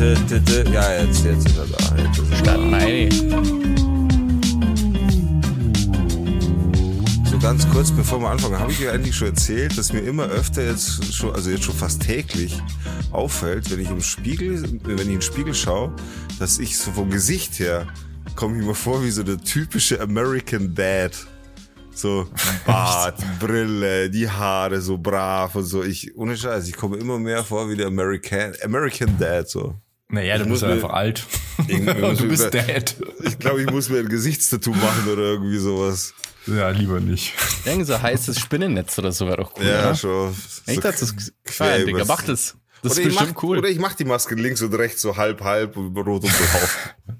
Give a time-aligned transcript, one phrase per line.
[0.00, 1.96] Ja, jetzt, jetzt ist er da.
[2.02, 3.10] Jetzt ist er Statt meine.
[7.30, 10.24] So ganz kurz, bevor wir anfangen, habe ich dir eigentlich schon erzählt, dass mir immer
[10.24, 12.62] öfter jetzt schon, also jetzt schon fast täglich
[13.10, 15.94] auffällt, wenn ich im Spiegel, wenn ich in den Spiegel schaue,
[16.38, 17.86] dass ich so vom Gesicht her
[18.36, 21.12] komme ich mir vor wie so der typische American Dad.
[21.94, 22.26] So
[22.64, 25.84] Bart, Brille, die Haare so brav und so.
[25.84, 29.74] Ich, ohne Scheiß, ich komme immer mehr vor wie der American, American Dad, so.
[30.10, 31.26] Naja, du Ich bist mir- einfach alt.
[31.58, 31.64] Du
[32.12, 32.96] ich bist Dad.
[33.24, 36.14] Ich glaube, ich muss mir ein Gesichtstattoo machen oder irgendwie sowas.
[36.46, 37.34] Ja, lieber nicht.
[37.66, 39.64] Irgend so ein heißes Spinnennetz oder so wäre doch cool.
[39.66, 39.94] Ja, oder?
[39.94, 40.34] schon.
[40.66, 42.04] Echt, So das ist quer gefallen, Digga.
[42.06, 42.56] Mach das.
[42.82, 43.58] Das oder ist ich bestimmt mach, cool.
[43.58, 47.14] Oder ich mach die Maske links und rechts so halb, halb, und rot und blau.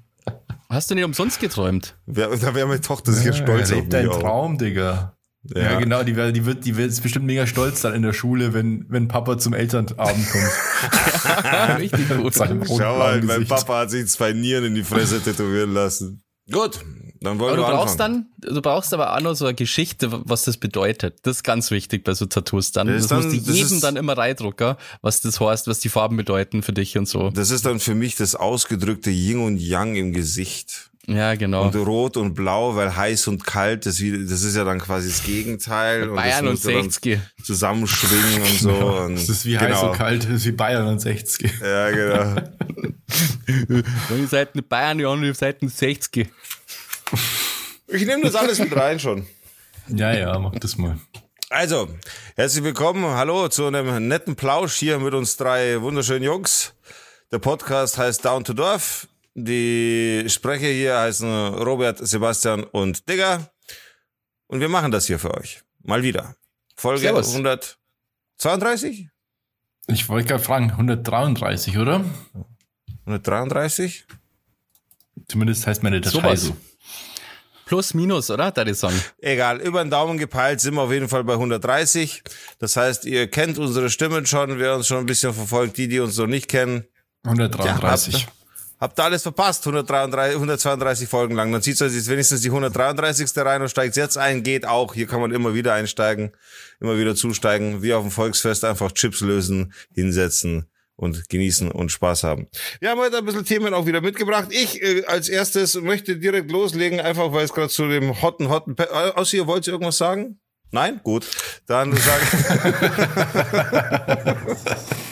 [0.69, 1.95] Hast du nicht umsonst geträumt?
[2.07, 4.15] Da wäre meine Tochter sicher stolz ja, auf lebt dein mich.
[4.15, 4.21] auch.
[4.21, 5.15] Traum, Digga.
[5.43, 8.53] Ja, genau, die, die, wird, die wird ist bestimmt mega stolz dann in der Schule,
[8.53, 11.79] wenn, wenn Papa zum Elternabend kommt.
[11.79, 12.35] Richtig gut.
[12.35, 13.47] Schau mal, mein.
[13.47, 16.23] Papa hat sich zwei Nieren in die Fresse tätowieren lassen.
[16.51, 16.79] Gut,
[17.21, 18.27] dann wollen Aber du wir brauchst anfangen.
[18.41, 21.19] dann, du brauchst aber auch noch so eine Geschichte, was das bedeutet.
[21.23, 22.87] Das ist ganz wichtig bei so Tattoos dann.
[22.87, 25.89] Das Das, ist dann- musst du jedem dann immer reindrucken, was das heißt, was die
[25.89, 27.29] Farben bedeuten für dich und so.
[27.29, 30.90] Das ist dann für mich das ausgedrückte Yin und Yang im Gesicht.
[31.15, 31.63] Ja, genau.
[31.65, 35.09] Und rot und blau, weil heiß und kalt, das, wie- das ist ja dann quasi
[35.09, 36.09] das Gegenteil.
[36.09, 37.19] und Bayern das und du dann 60.
[37.43, 38.71] Zusammenschwingen und so.
[38.71, 39.91] Und Das ist wie heiß genau.
[39.91, 41.51] und kalt, das ist wie Bayern und 60.
[41.61, 42.41] Ja, genau.
[44.17, 46.29] Ihr seid nicht Bayern, die anderen seid nicht 60.
[47.87, 49.25] Ich nehme das alles mit rein schon.
[49.89, 50.97] Ja, ja, mach das mal.
[51.49, 51.89] Also,
[52.35, 53.03] herzlich willkommen.
[53.03, 56.73] Hallo zu einem netten Plausch hier mit uns drei wunderschönen Jungs.
[57.33, 59.07] Der Podcast heißt Down to Dorf.
[59.33, 63.51] Die Sprecher hier heißen Robert, Sebastian und Digger.
[64.47, 65.61] Und wir machen das hier für euch.
[65.83, 66.35] Mal wieder.
[66.75, 67.29] Folge Servus.
[67.29, 69.07] 132?
[69.87, 72.03] Ich wollte gerade fragen, 133, oder?
[73.05, 74.05] 133?
[75.27, 76.41] Zumindest heißt meine Datei Sowas.
[76.41, 76.57] so.
[77.65, 78.51] Plus, minus, oder?
[78.51, 79.01] Da die sagen.
[79.19, 82.21] Egal, über den Daumen gepeilt sind wir auf jeden Fall bei 130.
[82.59, 86.01] Das heißt, ihr kennt unsere Stimmen schon, wer uns schon ein bisschen verfolgt, die, die
[86.01, 86.83] uns noch nicht kennen.
[87.23, 88.13] 133.
[88.13, 88.27] Ja,
[88.81, 91.51] Habt ihr alles verpasst, 133, 132 Folgen lang.
[91.51, 93.29] Dann zieht euch jetzt wenigstens die 133.
[93.37, 94.41] rein und steigt jetzt ein.
[94.41, 94.95] Geht auch.
[94.95, 96.31] Hier kann man immer wieder einsteigen,
[96.79, 97.83] immer wieder zusteigen.
[97.83, 100.65] Wie auf dem Volksfest einfach Chips lösen, hinsetzen
[100.95, 102.47] und genießen und Spaß haben.
[102.79, 104.47] Wir haben heute ein bisschen Themen auch wieder mitgebracht.
[104.49, 108.75] Ich äh, als erstes möchte direkt loslegen, einfach weil es gerade zu dem hotten, hotten...
[108.75, 110.39] Pe außer ihr wollt ihr irgendwas sagen?
[110.71, 111.01] Nein?
[111.03, 111.27] Gut.
[111.67, 112.23] Dann sage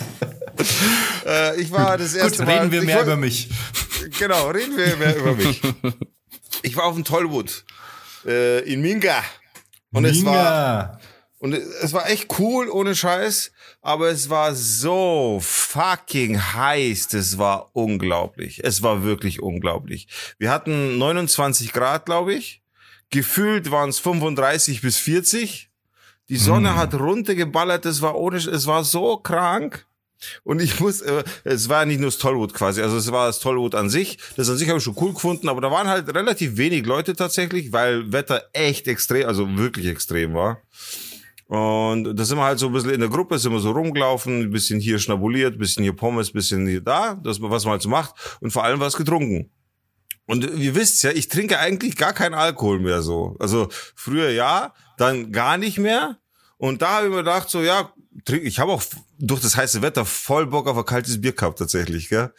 [1.26, 2.58] äh, ich war das erste Gut, Mal...
[2.60, 3.50] reden wir mehr wollt- über mich.
[4.18, 5.62] Genau, reden wir mehr über mich.
[6.62, 7.64] Ich war auf dem Tollwood
[8.26, 9.24] äh, in Minga.
[9.94, 11.00] Und es war Minga.
[11.38, 17.70] und es war echt cool ohne Scheiß, aber es war so fucking heiß, das war
[17.74, 18.62] unglaublich.
[18.64, 20.08] Es war wirklich unglaublich.
[20.38, 22.62] Wir hatten 29 Grad, glaube ich.
[23.10, 25.70] Gefühlt waren es 35 bis 40.
[26.28, 29.86] Die Sonne hat runtergeballert, es war ohne es war so krank.
[30.44, 33.40] Und ich muss, äh, es war nicht nur das Tollwood quasi, also es war das
[33.40, 34.18] Tollwood an sich.
[34.36, 37.16] Das an sich habe ich schon cool gefunden, aber da waren halt relativ wenig Leute
[37.16, 40.62] tatsächlich, weil Wetter echt extrem, also wirklich extrem war.
[41.48, 44.42] Und da sind wir halt so ein bisschen in der Gruppe, sind wir so rumgelaufen,
[44.42, 47.72] ein bisschen hier schnabuliert, ein bisschen hier Pommes, ein bisschen hier da, das, was man
[47.72, 49.50] halt so macht und vor allem was getrunken.
[50.28, 53.36] Und ihr wisst ja, ich trinke eigentlich gar keinen Alkohol mehr so.
[53.40, 56.20] Also früher ja, dann gar nicht mehr.
[56.60, 57.92] Und da habe ich mir gedacht, so ja,
[58.44, 58.84] ich habe auch
[59.18, 62.32] durch das heiße Wetter voll Bock auf ein kaltes Bier gehabt tatsächlich, gell?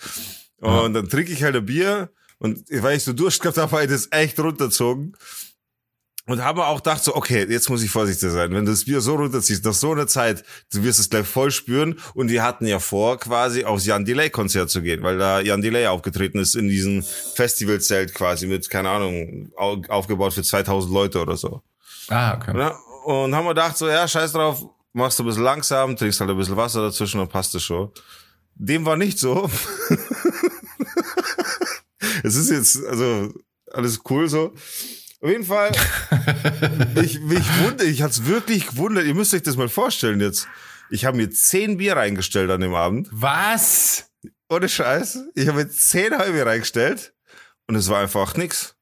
[0.61, 3.85] Und dann trinke ich halt ein Bier und weil ich so Durst gehabt habe, habe
[3.85, 5.17] ich das echt runterzogen.
[6.27, 8.53] Und habe auch gedacht so, okay, jetzt muss ich vorsichtig sein.
[8.53, 11.51] Wenn du das Bier so runterziehst, nach so einer Zeit, du wirst es gleich voll
[11.51, 11.99] spüren.
[12.15, 15.61] Und die hatten ja vor, quasi aufs Jan Delay Konzert zu gehen, weil da Jan
[15.63, 21.21] Delay aufgetreten ist in diesem Festivalzelt quasi mit, keine Ahnung, au- aufgebaut für 2000 Leute
[21.21, 21.63] oder so.
[22.09, 22.53] Ah, okay.
[23.05, 26.31] Und haben wir gedacht so, ja, scheiß drauf, machst du ein bisschen langsam, trinkst halt
[26.31, 27.91] ein bisschen Wasser dazwischen und passt es schon.
[28.55, 29.51] Dem war nicht so.
[32.23, 33.33] es ist jetzt, also,
[33.73, 34.55] alles cool so.
[35.23, 35.71] Auf jeden Fall,
[37.03, 40.49] ich, mich wundert, ich hat's wirklich gewundert, ihr müsst euch das mal vorstellen jetzt.
[40.91, 43.09] Ich habe mir zehn Bier reingestellt an dem Abend.
[43.13, 44.11] Was?
[44.49, 45.21] Ohne Scheiß.
[45.35, 47.15] Ich habe mir zehn halbe reingestellt
[47.69, 48.75] und es war einfach nix.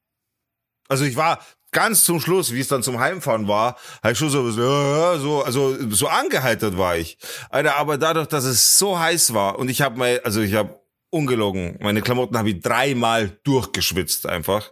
[0.87, 4.49] Also ich war ganz zum Schluss, wie es dann zum Heimfahren war, halt schon so,
[4.51, 7.17] so also so angeheitert war ich.
[7.49, 10.79] Alter, aber dadurch, dass es so heiß war und ich habe mal, also ich habe
[11.09, 14.71] ungelogen, meine Klamotten habe ich dreimal durchgeschwitzt einfach.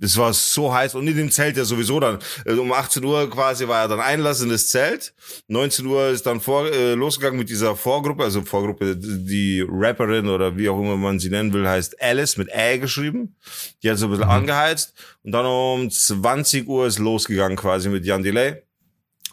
[0.00, 2.18] Das war so heiß und in dem Zelt ja sowieso dann.
[2.46, 5.12] Also um 18 Uhr quasi war ja dann Einlass in das Zelt.
[5.48, 10.56] 19 Uhr ist dann vor, äh, losgegangen mit dieser Vorgruppe, also Vorgruppe, die Rapperin oder
[10.56, 13.36] wie auch immer man sie nennen will, heißt Alice mit Ä geschrieben.
[13.82, 14.32] Die hat so ein bisschen mhm.
[14.32, 14.94] angeheizt.
[15.22, 18.62] Und dann um 20 Uhr ist losgegangen quasi mit Jan Delay.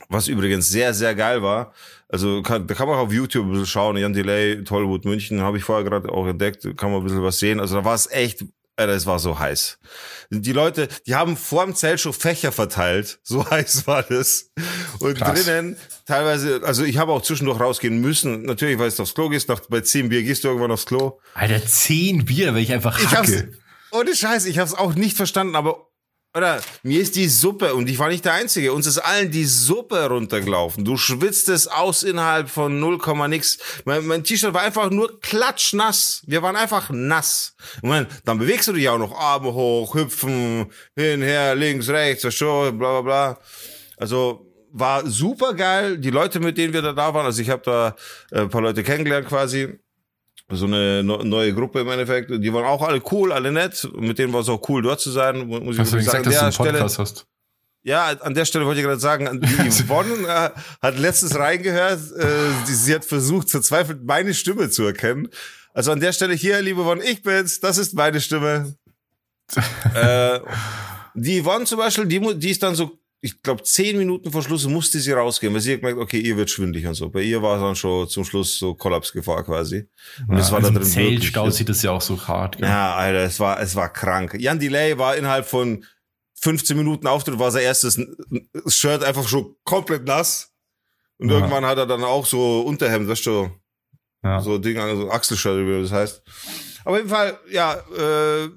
[0.09, 1.73] Was übrigens sehr, sehr geil war.
[2.09, 3.97] Also kann, da kann man auch auf YouTube ein bisschen schauen.
[3.97, 7.39] Jan Delay, Tollwood München, habe ich vorher gerade auch entdeckt, kann man ein bisschen was
[7.39, 7.59] sehen.
[7.59, 8.45] Also da war es echt
[8.77, 9.79] Alter, es war so heiß.
[10.29, 13.19] Die Leute, die haben vor dem Zelt schon Fächer verteilt.
[13.23, 14.51] So heiß war das.
[14.99, 15.43] Und Krass.
[15.45, 18.43] drinnen teilweise, also ich habe auch zwischendurch rausgehen müssen.
[18.43, 19.49] Natürlich, weil es aufs Klo gehst.
[19.49, 21.19] Nach, bei zehn Bier gehst du irgendwann aufs Klo.
[21.33, 23.33] Alter, zehn Bier, weil ich einfach hacke.
[23.33, 23.43] Ich hab's,
[23.91, 25.86] ohne Scheiß, ich habe es auch nicht verstanden, aber
[26.35, 29.45] oder mir ist die Suppe, und ich war nicht der Einzige, uns ist allen die
[29.45, 30.85] Suppe runtergelaufen.
[30.85, 33.57] Du schwitzt es aus innerhalb von 0, nix.
[33.85, 36.21] Mein, mein T-Shirt war einfach nur klatschnass.
[36.27, 37.55] Wir waren einfach nass.
[37.81, 42.21] Und dann, dann bewegst du dich auch noch Arme hoch, hüpfen, hin, her, links, rechts,
[42.37, 43.39] bla bla bla.
[43.97, 45.97] Also war super geil.
[45.97, 47.95] Die Leute, mit denen wir da, da waren, also ich habe da
[48.31, 49.79] äh, ein paar Leute kennengelernt quasi
[50.49, 52.31] so eine neue Gruppe im Endeffekt.
[52.31, 53.87] Die waren auch alle cool, alle nett.
[53.97, 55.45] Mit denen war es auch cool, dort zu sein.
[55.47, 56.23] Muss hast ich du gesagt, sagen.
[56.23, 57.27] dass du einen Podcast Stelle, hast?
[57.83, 60.49] Ja, an der Stelle wollte ich gerade sagen, die Yvonne äh,
[60.81, 62.25] hat letztens reingehört, äh,
[62.65, 65.29] sie hat versucht, verzweifelt meine Stimme zu erkennen.
[65.73, 68.75] Also an der Stelle hier, liebe Yvonne, ich bin's, das ist meine Stimme.
[69.93, 70.39] äh,
[71.13, 74.67] die Yvonne zum Beispiel, die, die ist dann so ich glaube, zehn Minuten vor Schluss
[74.67, 77.09] musste sie rausgehen, weil sie hat gemerkt, okay, ihr wird schwindlig und so.
[77.09, 79.87] Bei ihr war es dann schon zum Schluss so Kollapsgefahr quasi.
[80.27, 82.57] Und ja, es war also dann drin Zeltstau sieht das ja auch so hart.
[82.57, 82.67] Gell?
[82.67, 84.35] Ja, Alter, es war, es war krank.
[84.39, 85.83] Jan Delay war innerhalb von
[86.41, 87.99] 15 Minuten Auftritt, war sein erstes
[88.67, 90.53] Shirt einfach schon komplett nass.
[91.17, 91.37] Und ja.
[91.37, 93.49] irgendwann hat er dann auch so Unterhemd, weißt du,
[94.23, 94.39] ja.
[94.39, 96.21] so Ding, so Achselshirt, wie das heißt.
[96.85, 98.49] Aber auf jeden Fall, ja, äh,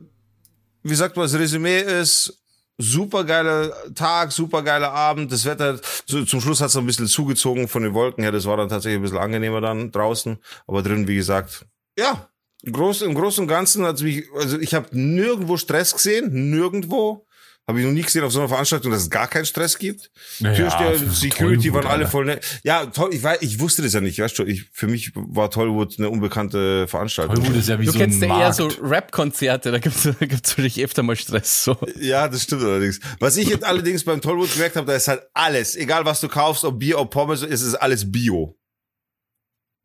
[0.83, 2.40] wie sagt man, das Resümee ist,
[2.81, 5.31] super geiler Tag, super geiler Abend.
[5.33, 8.33] Das Wetter, zum Schluss hat es ein bisschen zugezogen von den Wolken her.
[8.33, 10.39] Das war dann tatsächlich ein bisschen angenehmer dann draußen.
[10.67, 11.67] Aber drin, wie gesagt,
[11.99, 12.31] ja,
[12.71, 17.27] groß, im Großen und Ganzen, also ich, also ich habe nirgendwo Stress gesehen, nirgendwo.
[17.71, 20.11] Habe ich noch nie gesehen auf so einer Veranstaltung, dass es gar keinen Stress gibt.
[20.41, 22.45] Naja, Türsteher, Security waren alle voll nett.
[22.65, 25.51] Ja, toll, ich, weiß, ich wusste das ja nicht, weißt du, ich, für mich war
[25.51, 27.37] Tollwood eine unbekannte Veranstaltung.
[27.37, 30.59] Tollwood ist ja wie du so kennst ja eher so Rap-Konzerte, da gibt's da gibt's
[30.59, 31.65] wirklich öfter mal Stress.
[31.65, 31.77] So.
[32.01, 32.99] Ja, das stimmt allerdings.
[33.21, 36.29] Was ich jetzt allerdings beim Tollwood gemerkt habe, da ist halt alles, egal was du
[36.29, 38.59] kaufst, ob Bier, ob Pommes, ist es alles Bio.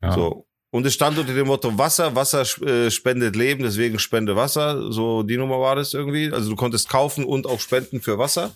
[0.02, 0.12] Ja.
[0.12, 0.45] So.
[0.76, 4.92] Und es stand unter dem Motto Wasser, Wasser äh, spendet Leben, deswegen spende Wasser.
[4.92, 6.30] So die Nummer war das irgendwie.
[6.30, 8.50] Also du konntest kaufen und auch spenden für Wasser.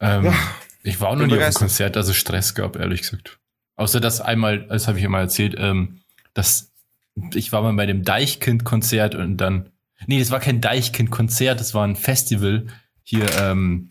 [0.00, 0.34] Ähm, ja.
[0.82, 3.38] Ich war auch noch nie auf einem Konzert, dass es Stress gab, ehrlich gesagt.
[3.76, 6.00] Außer dass einmal, das habe ich ja mal erzählt, ähm,
[6.34, 6.72] dass
[7.34, 9.70] ich war mal bei dem Deichkind-Konzert und dann,
[10.08, 12.66] nee, das war kein Deichkind-Konzert, das war ein Festival
[13.04, 13.86] hier, ähm,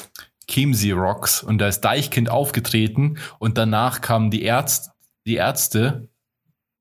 [0.50, 4.92] Chiemsee Rocks und da ist Deichkind aufgetreten und danach kamen die Ärzte,
[5.26, 6.10] die Ärzte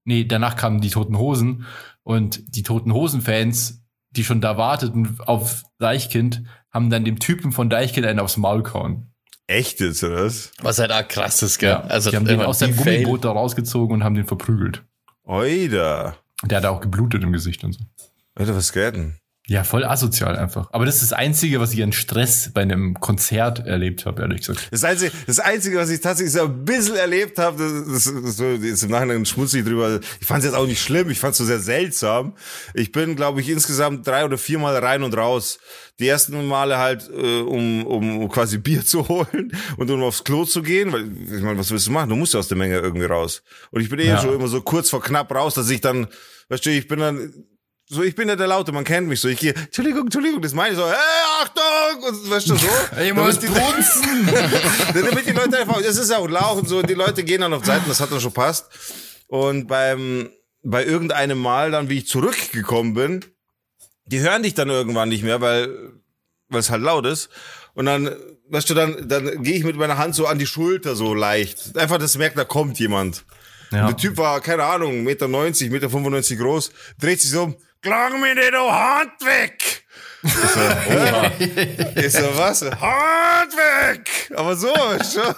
[0.05, 1.67] nee, danach kamen die Toten Hosen
[2.03, 7.71] und die Toten Hosen-Fans, die schon da warteten auf Deichkind, haben dann dem Typen von
[7.71, 9.13] Deichkind einen aufs Maul gehauen.
[9.47, 10.53] Echt jetzt, oder was?
[10.63, 11.71] Was halt auch krass ist, gell?
[11.71, 14.85] Ja, also, die haben den aus seinem Gummiboot da rausgezogen und haben den verprügelt.
[15.25, 16.17] Oida.
[16.45, 17.81] Der hat auch geblutet im Gesicht und so.
[18.35, 19.19] Alter, was geht denn?
[19.53, 20.71] Ja, voll asozial einfach.
[20.73, 24.39] Aber das ist das Einzige, was ich an Stress bei einem Konzert erlebt habe, ehrlich
[24.39, 24.69] gesagt.
[24.71, 28.37] Das Einzige, das Einzige was ich tatsächlich so ein bisschen erlebt habe, das, das, das,
[28.39, 30.01] das ist im Nachhinein schmutzig drüber.
[30.21, 32.35] Ich fand es jetzt auch nicht schlimm, ich fand es so sehr seltsam.
[32.73, 35.59] Ich bin, glaube ich, insgesamt drei oder viermal rein und raus.
[36.01, 40.47] Die ersten Male halt, äh, um, um quasi Bier zu holen und um aufs Klo
[40.47, 40.95] zu gehen.
[40.95, 42.09] Weil, ich meine, was willst du machen?
[42.09, 43.43] Du musst ja aus der Menge irgendwie raus.
[43.71, 44.19] Und ich bin eh ja.
[44.19, 46.07] schon immer so kurz vor knapp raus, dass ich dann,
[46.49, 47.35] weißt du, ich bin dann
[47.93, 49.29] so, ich bin ja der Laute, man kennt mich so.
[49.29, 50.97] Ich gehe, Entschuldigung, Entschuldigung, das meine ich so, hey,
[51.43, 52.03] Achtung!
[52.09, 52.67] Und weißt du so?
[53.03, 54.29] Ich muss die brunzen!
[54.95, 57.53] damit die Leute einfach, das ist ja auch Lauch und so, die Leute gehen dann
[57.53, 58.67] auf Seiten, das hat dann schon passt.
[59.27, 60.31] Und beim,
[60.63, 63.25] bei irgendeinem Mal dann, wie ich zurückgekommen bin,
[64.07, 65.93] die hören dich dann irgendwann nicht mehr, weil,
[66.49, 67.29] weil es halt laut ist.
[67.75, 68.11] Und dann,
[68.49, 71.77] weißt du, dann, dann gehe ich mit meiner Hand so an die Schulter so leicht.
[71.77, 73.27] Einfach, das merkt, da kommt jemand.
[73.71, 73.87] Ja.
[73.87, 78.21] der Typ war, keine Ahnung, Meter 90, Meter 95 groß, dreht sich so um, Klang
[78.21, 79.85] mir nicht die Hand weg!
[80.25, 81.33] Ich so, oha.
[81.97, 82.63] ich so, was?
[82.63, 84.31] Hand weg!
[84.37, 85.35] Aber so, schon.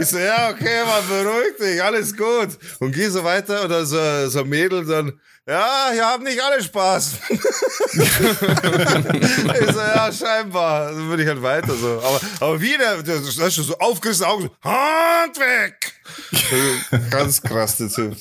[0.00, 2.58] Ich so, ja, okay, man, beruhig dich, alles gut.
[2.80, 5.12] Und geh so weiter und dann so, so ein Mädel dann,
[5.46, 7.18] ja, hier haben nicht alle Spaß.
[7.30, 8.10] ich
[9.72, 10.86] so, ja, scheinbar.
[10.86, 12.02] Dann würde ich halt weiter so.
[12.02, 15.92] Aber, aber wieder, das hast du so aufgerissene Augen, Hand weg!
[17.10, 18.16] Ganz krass, der Typ.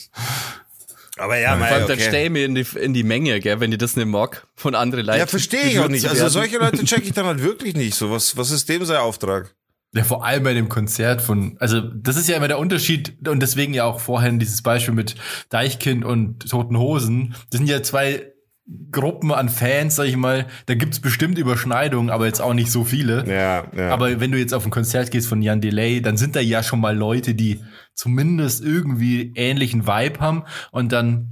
[1.17, 1.85] Aber ja, allem, okay.
[1.87, 4.75] dann stell mir in die, in die Menge, gell, wenn die das nicht mag, von
[4.75, 5.19] anderen Leuten.
[5.19, 6.07] Ja, verstehe ich auch nicht.
[6.07, 7.95] Also solche Leute check ich dann halt wirklich nicht.
[7.95, 9.55] So, was, was ist dem sein Auftrag?
[9.93, 13.39] Ja, vor allem bei dem Konzert von, also das ist ja immer der Unterschied und
[13.39, 15.15] deswegen ja auch vorhin dieses Beispiel mit
[15.49, 17.33] Deichkind und Toten Hosen.
[17.49, 18.33] Das sind ja zwei
[18.91, 22.83] Gruppen an Fans, sag ich mal, da gibt's bestimmt Überschneidungen, aber jetzt auch nicht so
[22.83, 23.23] viele.
[23.25, 23.89] Ja, ja.
[23.89, 26.61] Aber wenn du jetzt auf ein Konzert gehst von Jan Delay, dann sind da ja
[26.61, 27.61] schon mal Leute, die
[27.95, 31.31] zumindest irgendwie ähnlichen Vibe haben und dann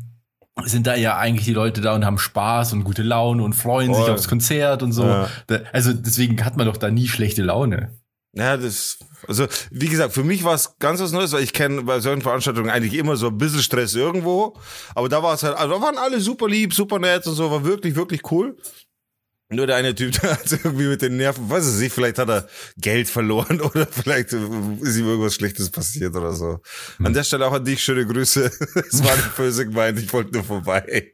[0.65, 3.91] sind da ja eigentlich die Leute da und haben Spaß und gute Laune und freuen
[3.91, 3.95] oh.
[3.95, 5.03] sich aufs Konzert und so.
[5.03, 5.29] Ja.
[5.71, 7.91] Also deswegen hat man doch da nie schlechte Laune.
[8.35, 11.83] Ja, das, also wie gesagt, für mich war es ganz was Neues, weil ich kenne
[11.83, 14.57] bei solchen Veranstaltungen eigentlich immer so ein bisschen Stress irgendwo.
[14.95, 17.51] Aber da war es halt, also da waren alle super lieb, super nett und so,
[17.51, 18.57] war wirklich, wirklich cool.
[19.53, 22.29] Nur der eine Typ, der hat irgendwie mit den Nerven, weiß ich nicht, vielleicht hat
[22.29, 26.59] er Geld verloren oder vielleicht ist ihm irgendwas Schlechtes passiert oder so.
[26.97, 27.07] Hm.
[27.07, 28.51] An der Stelle auch an dich schöne Grüße.
[28.93, 31.13] Es war nicht böse gemeint, ich wollte nur vorbei.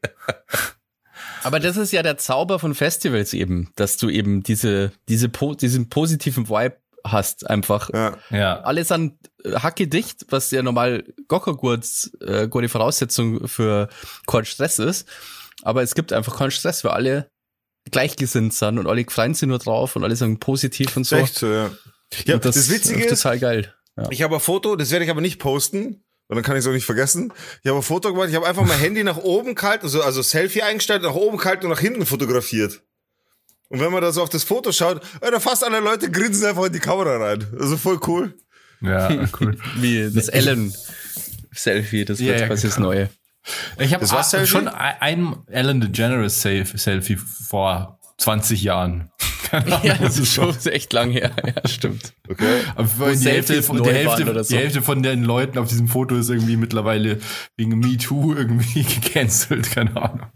[1.44, 5.90] Aber das ist ja der Zauber von Festivals eben, dass du eben diese, diese, diesen
[5.90, 7.90] positiven Vibe hast einfach.
[7.94, 8.18] Ja.
[8.30, 8.60] ja.
[8.62, 13.90] Alle sind äh, hacke dicht, was ja normal Gockergurts äh, gute Voraussetzung für
[14.28, 15.08] keinen Stress ist.
[15.62, 17.32] Aber es gibt einfach keinen Stress, weil alle
[17.92, 21.16] gleichgesinnt sind und alle freuen sich nur drauf und alle sagen positiv und so.
[21.16, 21.72] Echt so, ja.
[22.26, 23.74] Ja, das, das Witzige ist total geil.
[23.98, 24.08] Ja.
[24.10, 26.68] Ich habe ein Foto, das werde ich aber nicht posten, und dann kann ich es
[26.68, 27.34] auch nicht vergessen.
[27.64, 30.22] Ich habe ein Foto gemacht, ich habe einfach mein Handy nach oben kalt, also, also
[30.22, 32.84] Selfie eingestellt, nach oben kalt und nach hinten fotografiert.
[33.70, 36.66] Und wenn man da so auf das Foto schaut, Alter, fast alle Leute grinsen einfach
[36.66, 37.46] in die Kamera rein.
[37.60, 38.36] Also voll cool.
[38.82, 39.58] Ja, cool.
[39.78, 42.76] Wie das Ellen-Selfie, das wird ja, quasi genau.
[42.76, 43.10] das Neue.
[43.80, 44.06] Ich habe
[44.46, 49.12] schon ein Ellen DeGeneres Selfie vor 20 Jahren.
[49.84, 51.32] ja, das ist schon echt lang her.
[51.44, 52.14] Ja, stimmt.
[52.30, 52.62] Okay.
[52.76, 54.54] Aber die Hälfte, von, die, Hälfte, so.
[54.54, 57.20] die Hälfte von den Leuten auf diesem Foto ist irgendwie mittlerweile
[57.58, 60.28] wegen MeToo irgendwie gecancelt, keine Ahnung.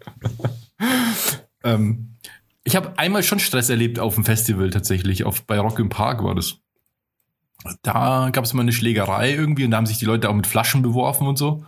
[1.63, 2.15] ähm,
[2.63, 5.25] ich habe einmal schon Stress erlebt auf dem Festival tatsächlich.
[5.25, 6.55] Auf, bei Rock im Park war das.
[7.81, 10.47] Da gab es mal eine Schlägerei irgendwie und da haben sich die Leute auch mit
[10.47, 11.65] Flaschen beworfen und so.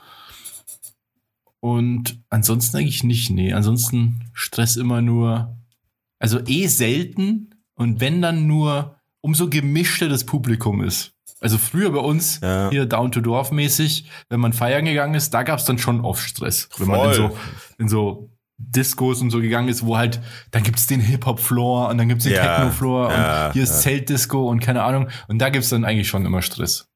[1.66, 3.52] Und ansonsten eigentlich nicht, nee.
[3.52, 5.58] Ansonsten Stress immer nur,
[6.20, 11.16] also eh selten und wenn dann nur, umso gemischter das Publikum ist.
[11.42, 12.70] Also früher bei uns, ja.
[12.70, 16.02] hier Down to Dorf mäßig, wenn man feiern gegangen ist, da gab es dann schon
[16.02, 16.70] oft Stress.
[16.78, 17.38] Wenn man in so,
[17.80, 18.30] in so
[18.60, 22.34] Discos und so gegangen ist, wo halt, dann gibt's den Hip-Hop-Floor und dann gibt's den
[22.34, 23.78] ja, Techno-Floor ja, und hier ist ja.
[23.78, 25.10] Zeltdisco und keine Ahnung.
[25.28, 26.88] Und da gibt's dann eigentlich schon immer Stress.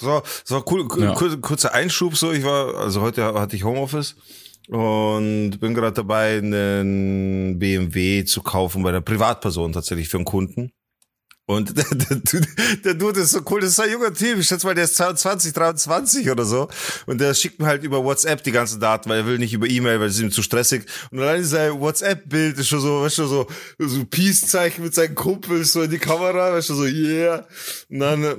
[0.00, 1.14] So, so cool, ja.
[1.14, 2.32] kurzer Einschub so.
[2.32, 4.16] Ich war, also heute hatte ich Homeoffice
[4.68, 10.72] und bin gerade dabei, einen BMW zu kaufen bei einer Privatperson tatsächlich für einen Kunden.
[11.48, 12.20] Und der, der,
[12.84, 14.96] der Dude ist so cool, das ist ein junger Typ, ich schätze mal, der ist
[14.96, 16.68] 22, 23 oder so.
[17.06, 19.68] Und der schickt mir halt über WhatsApp die ganzen Daten, weil er will nicht über
[19.68, 20.84] E-Mail, weil es ihm zu stressig.
[21.12, 23.46] Und allein sein WhatsApp-Bild ist schon so, weißt du, so,
[23.78, 27.46] so Peace-Zeichen mit seinen Kumpels so in die Kamera, weißt du, so, yeah.
[27.90, 28.34] Und dann, äh,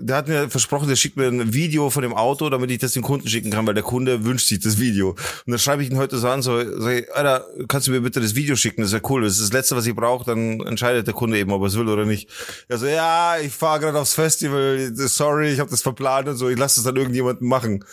[0.00, 2.92] der hat mir versprochen, der schickt mir ein Video von dem Auto, damit ich das
[2.92, 5.10] dem Kunden schicken kann, weil der Kunde wünscht sich das Video.
[5.10, 8.00] Und dann schreibe ich ihn heute so an, so, sag ich, Alter, kannst du mir
[8.00, 8.80] bitte das Video schicken?
[8.80, 11.38] Das ist ja cool, das ist das Letzte, was ich brauche, dann entscheidet der Kunde
[11.38, 12.31] eben, ob er es will oder nicht.
[12.68, 16.48] Er so, ja, ich fahre gerade aufs Festival, sorry, ich habe das verplant und so,
[16.48, 17.84] ich lasse es dann irgendjemanden machen.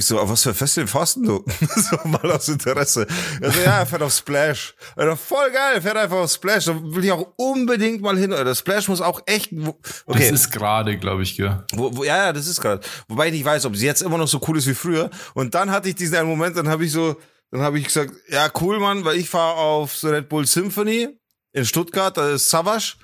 [0.00, 1.44] Ich so, was für ein Festival fährst du?
[1.76, 3.06] so mal aus Interesse.
[3.40, 4.74] Er so, ja, er fährt auf Splash.
[4.96, 6.64] Alter, voll geil, er fährt einfach auf Splash.
[6.64, 8.32] Da will ich auch unbedingt mal hin.
[8.32, 9.52] Alter, Splash muss auch echt.
[9.52, 10.30] Okay.
[10.30, 11.64] Das ist gerade, glaube ich, gell.
[11.74, 12.80] Wo, wo, ja, ja, das ist gerade.
[13.08, 15.10] Wobei ich nicht weiß, ob sie jetzt immer noch so cool ist wie früher.
[15.34, 17.16] Und dann hatte ich diesen einen Moment, dann habe ich so,
[17.50, 21.08] dann habe ich gesagt, ja, cool, Mann, weil ich fahre auf so Red Bull Symphony
[21.52, 22.94] in Stuttgart, da ist Savage.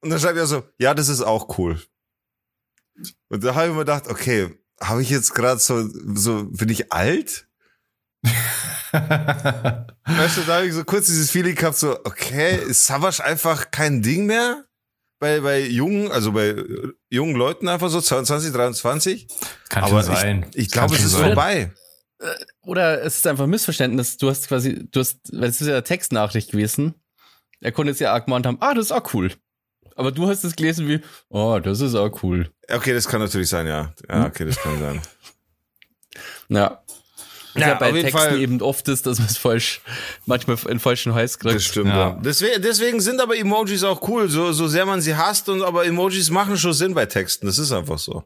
[0.00, 1.80] Und dann schreibt er so, ja, das ist auch cool.
[3.28, 6.92] Und da habe ich mir gedacht, okay, habe ich jetzt gerade so, so, bin ich
[6.92, 7.48] alt?
[8.92, 13.70] weißt du, da habe ich so kurz dieses Feeling gehabt, so, okay, ist Savage einfach
[13.70, 14.64] kein Ding mehr?
[15.20, 16.54] Bei, bei jungen, also bei
[17.10, 19.26] jungen Leuten einfach so 22, 23?
[19.68, 20.46] Kann Aber schon sein.
[20.54, 21.24] Ich, ich glaube, es ist sein.
[21.24, 21.72] vorbei.
[22.62, 24.16] Oder es ist einfach ein Missverständnis.
[24.16, 26.94] Du hast quasi, du hast, weil es ist ja eine Textnachricht gewesen.
[27.60, 29.32] Er konnte jetzt ja auch gemeint haben, ah, das ist auch cool.
[29.98, 32.52] Aber du hast es gelesen wie, oh, das ist auch cool.
[32.70, 33.92] Okay, das kann natürlich sein, ja.
[34.08, 35.02] Ja, okay, das kann sein.
[36.50, 36.82] Ja.
[37.54, 38.40] Ja, ja, bei Texten Fall.
[38.40, 39.82] eben oft ist, dass man es falsch,
[40.24, 41.56] manchmal in falschen Hals kriegt.
[41.56, 42.10] Das stimmt, ja.
[42.10, 42.20] ja.
[42.22, 45.84] Deswegen, deswegen sind aber Emojis auch cool, so, so sehr man sie hasst und aber
[45.84, 47.46] Emojis machen schon Sinn bei Texten.
[47.46, 48.24] Das ist einfach so.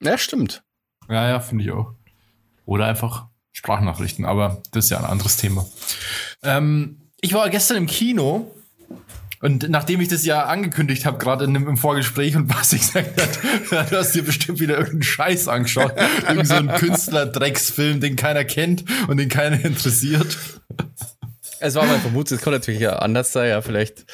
[0.00, 0.62] Ja, stimmt.
[1.08, 1.92] Ja, ja, finde ich auch.
[2.64, 5.66] Oder einfach Sprachnachrichten, aber das ist ja ein anderes Thema.
[6.42, 8.50] Ähm, ich war gestern im Kino
[9.46, 13.90] Und nachdem ich das ja angekündigt habe, gerade im Vorgespräch und was ich gesagt hat,
[13.92, 15.94] du hast dir bestimmt wieder irgendeinen Scheiß angeschaut.
[16.28, 20.36] Irgend so ein Künstler-Drecksfilm, den keiner kennt und den keiner interessiert.
[21.60, 24.06] Es war mein Vermut, es kann natürlich ja anders sein, ja, vielleicht,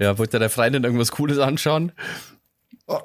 [0.00, 1.92] ja, wollte der Freundin irgendwas Cooles anschauen.
[2.88, 2.98] Oh,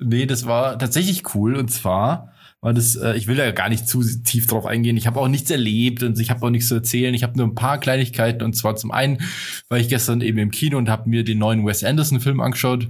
[0.00, 2.31] nee, das war tatsächlich cool und zwar
[2.62, 4.96] war das, äh, ich will da gar nicht zu tief drauf eingehen.
[4.96, 7.12] Ich habe auch nichts erlebt und ich habe auch nichts zu erzählen.
[7.12, 9.20] Ich habe nur ein paar Kleinigkeiten und zwar zum einen
[9.68, 12.88] war ich gestern eben im Kino und habe mir den neuen Wes Anderson Film angeschaut.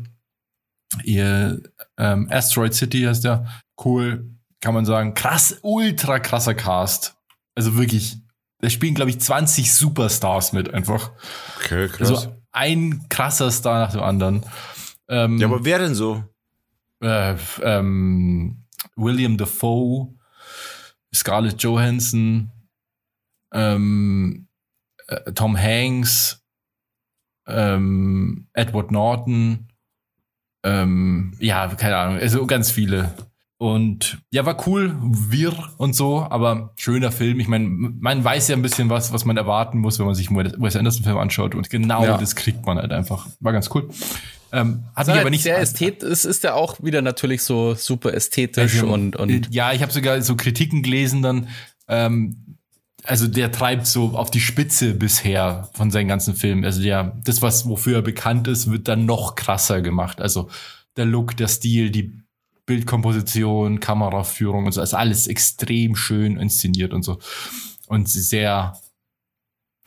[1.05, 1.63] Ihr
[1.97, 3.47] ähm, Asteroid City heißt der.
[3.83, 5.15] Cool, kann man sagen.
[5.15, 7.17] Krass, ultra krasser Cast.
[7.55, 8.19] Also wirklich,
[8.59, 11.13] da spielen glaube ich 20 Superstars mit einfach.
[11.57, 12.11] Okay, krass.
[12.11, 14.43] Also ein krasser Star nach dem anderen.
[15.09, 16.23] Ähm, ja, aber wer denn so?
[17.01, 18.62] Äh, ähm,
[18.97, 20.15] William Dafoe,
[21.15, 22.51] Scarlett Johansson,
[23.53, 24.49] ähm,
[25.09, 26.43] äh, Tom Hanks,
[27.47, 29.69] ähm, Edward Norton,
[30.65, 33.15] ähm, ja, keine Ahnung, also ganz viele.
[33.59, 37.39] Und ja, war cool, wirr und so, aber schöner Film.
[37.39, 40.31] Ich meine, man weiß ja ein bisschen was, was man erwarten muss, wenn man sich
[40.31, 41.55] einen Wes Anderson-Film anschaut.
[41.55, 42.17] Und genau ja.
[42.17, 43.29] das kriegt man halt einfach.
[43.39, 43.89] War ganz cool.
[44.53, 46.09] Ähm, hat mich aber nicht sehr ästhetisch.
[46.09, 49.93] Es ist ja auch wieder natürlich so super ästhetisch also, und, und ja, ich habe
[49.93, 51.49] sogar so Kritiken gelesen dann.
[51.89, 52.59] Ähm,
[53.05, 56.65] also der treibt so auf die Spitze bisher von seinen ganzen Filmen.
[56.65, 60.21] Also der, das was wofür er bekannt ist, wird dann noch krasser gemacht.
[60.21, 60.51] Also
[60.97, 62.13] der Look, der Stil, die
[62.67, 67.19] Bildkomposition, Kameraführung und so, ist alles extrem schön inszeniert und so
[67.89, 68.79] und sehr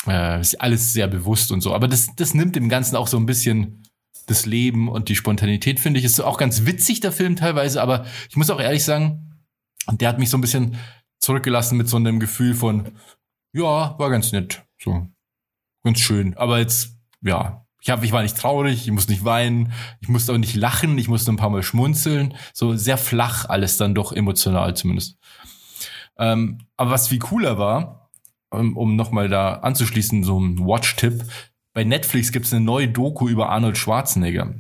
[0.08, 1.74] äh, ist alles sehr bewusst und so.
[1.74, 3.85] Aber das das nimmt dem Ganzen auch so ein bisschen
[4.26, 6.06] das Leben und die Spontanität, finde ich.
[6.06, 9.44] Ist auch ganz witzig, der Film teilweise, aber ich muss auch ehrlich sagen,
[9.92, 10.78] der hat mich so ein bisschen
[11.20, 12.92] zurückgelassen mit so einem Gefühl von,
[13.54, 14.64] ja, war ganz nett.
[14.82, 15.08] So,
[15.84, 16.36] ganz schön.
[16.38, 20.34] Aber jetzt, ja, ich, hab, ich war nicht traurig, ich musste nicht weinen, ich musste
[20.34, 22.34] auch nicht lachen, ich musste ein paar Mal schmunzeln.
[22.54, 25.18] So sehr flach alles dann doch emotional zumindest.
[26.18, 28.10] Ähm, aber was viel cooler war,
[28.50, 31.26] um, um nochmal da anzuschließen, so ein Watch-Tipp,
[31.76, 34.56] bei Netflix gibt es eine neue Doku über Arnold Schwarzenegger.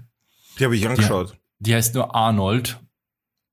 [0.59, 1.37] Die habe ich angeschaut.
[1.59, 2.79] Die, die, heißt nur Arnold.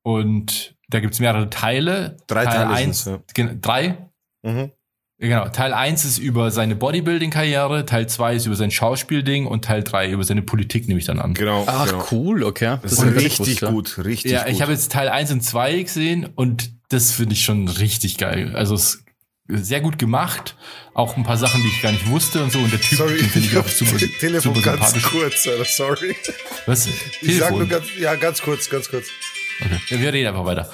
[0.03, 2.17] Und da gibt es mehrere Teile.
[2.27, 2.71] Drei Teil Teile.
[2.75, 3.21] Eins, ja.
[3.61, 4.11] Drei?
[4.43, 4.73] Mhm.
[5.19, 5.49] Genau.
[5.51, 10.11] Teil 1 ist über seine Bodybuilding-Karriere, Teil 2 ist über sein Schauspielding und Teil 3
[10.11, 11.35] über seine Politik, nehme ich dann an.
[11.35, 11.63] Genau.
[11.69, 12.05] Ach, genau.
[12.11, 12.79] cool, okay.
[12.83, 16.29] Das, das ist richtig gut, richtig Ja, ich habe jetzt Teil 1 und 2 gesehen
[16.35, 18.57] und das finde ich schon richtig geil.
[18.57, 19.05] Also es
[19.57, 20.57] sehr gut gemacht.
[20.95, 22.59] Auch ein paar Sachen, die ich gar nicht wusste und so.
[22.59, 26.17] Und der Typ finde ich auch super, Telefon super ganz kurz, Alter, sorry.
[26.67, 26.87] Was?
[26.87, 27.39] Ich Telefon?
[27.39, 29.07] sag nur ganz, ja, ganz kurz, ganz kurz.
[29.61, 30.01] Okay.
[30.01, 30.71] Wir reden einfach weiter.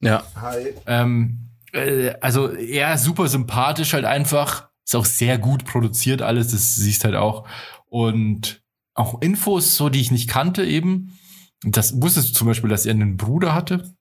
[0.00, 0.22] Ja.
[0.36, 0.74] Hi.
[0.86, 4.68] Ähm, äh, also er ist super sympathisch halt einfach.
[4.84, 7.48] Ist auch sehr gut produziert alles, das siehst halt auch.
[7.86, 8.62] Und
[8.94, 11.18] auch Infos, so die ich nicht kannte eben.
[11.62, 13.94] Das wusstest du zum Beispiel, dass er einen Bruder hatte?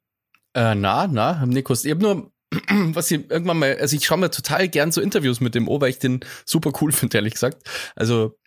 [0.53, 1.85] Äh, na, na, Nikos.
[1.85, 2.32] Ich habe nur
[2.93, 5.79] was ich irgendwann mal, also ich schaue mir total gern so Interviews mit dem O,
[5.81, 7.67] weil ich den super cool finde, ehrlich gesagt.
[7.95, 8.37] Also,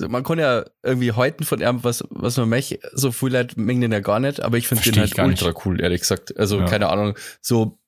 [0.00, 3.80] man kann ja irgendwie heute von ihm was, was man möchte, so viel Leute mengen
[3.80, 5.66] den ja gar nicht, aber ich finde den halt ultra nicht.
[5.66, 6.36] cool, ehrlich gesagt.
[6.38, 6.66] Also, ja.
[6.66, 7.80] keine Ahnung, so,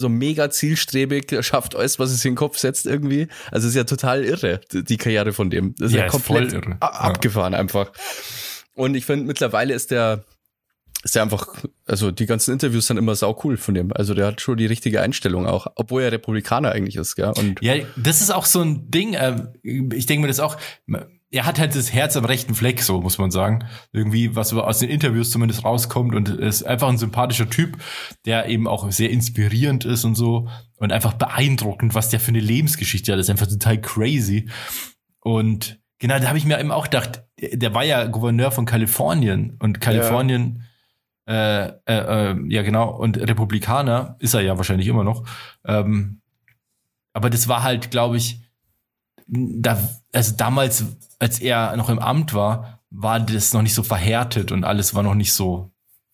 [0.00, 3.26] so mega zielstrebig, schafft alles, was es in den Kopf setzt irgendwie.
[3.50, 5.74] Also, es ist ja total irre, die Karriere von dem.
[5.78, 7.58] Das ist ja, ja komplett ist abgefahren ja.
[7.58, 7.92] einfach.
[8.74, 10.24] Und ich finde, mittlerweile ist der,
[11.04, 11.46] ist ja einfach,
[11.86, 13.92] also die ganzen Interviews sind immer sau cool von dem.
[13.92, 17.32] Also der hat schon die richtige Einstellung auch, obwohl er Republikaner eigentlich ist, gell?
[17.36, 19.14] Und ja, das ist auch so ein Ding.
[19.14, 20.56] Äh, ich denke mir das auch.
[21.30, 23.64] Er hat halt das Herz am rechten Fleck, so muss man sagen.
[23.92, 27.76] Irgendwie, was aus den Interviews zumindest rauskommt und ist einfach ein sympathischer Typ,
[28.24, 30.48] der eben auch sehr inspirierend ist und so
[30.78, 33.18] und einfach beeindruckend, was der für eine Lebensgeschichte hat.
[33.18, 34.48] Das ist einfach total crazy.
[35.20, 39.56] Und genau, da habe ich mir eben auch gedacht, der war ja Gouverneur von Kalifornien
[39.60, 40.67] und Kalifornien ja
[41.28, 45.24] äh, äh, äh, ja genau, und Republikaner ist er ja wahrscheinlich immer noch.
[45.64, 46.22] Ähm,
[47.12, 48.40] aber das war halt, glaube ich,
[49.26, 49.78] da,
[50.12, 50.84] also damals,
[51.18, 55.02] als er noch im Amt war, war das noch nicht so verhärtet und alles war
[55.02, 55.70] noch nicht so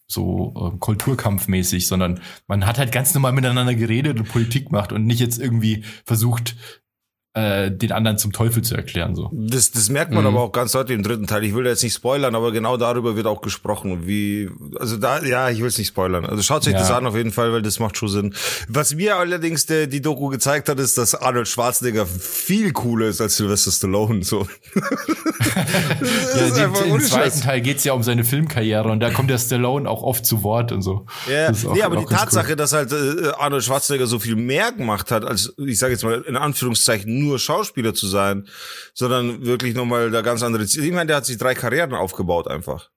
[0.07, 5.07] so äh, Kulturkampfmäßig, sondern man hat halt ganz normal miteinander geredet und Politik gemacht und
[5.07, 6.57] nicht jetzt irgendwie versucht,
[7.35, 9.17] äh, den anderen zum Teufel zu erklären.
[9.17, 9.29] So.
[9.33, 10.29] Das, das merkt man mhm.
[10.29, 11.43] aber auch ganz deutlich im dritten Teil.
[11.43, 14.07] Ich will jetzt nicht spoilern, aber genau darüber wird auch gesprochen.
[14.07, 16.27] Wie, also da, ja, ich will es nicht spoilern.
[16.27, 16.79] Also schaut euch ja.
[16.79, 18.35] das an auf jeden Fall, weil das macht schon Sinn.
[18.69, 23.21] Was mir allerdings der, die Doku gezeigt hat, ist, dass Arnold Schwarzenegger viel cooler ist
[23.21, 24.23] als Sylvester Stallone.
[24.23, 24.47] So.
[26.37, 29.91] ja, den, Im zweiten Teil geht's ja um seine Filmkarriere und da kommt der Stallone
[29.91, 31.07] auch oft zu Wort und so.
[31.29, 32.57] Ja, auch, nee, aber die Tatsache, cool.
[32.57, 36.23] dass halt äh, Arnold Schwarzenegger so viel mehr gemacht hat, als ich sage jetzt mal
[36.23, 38.47] in Anführungszeichen nur Schauspieler zu sein,
[38.95, 40.87] sondern wirklich nochmal da ganz andere Ziele.
[40.87, 42.91] Ich meine, der hat sich drei Karrieren aufgebaut einfach.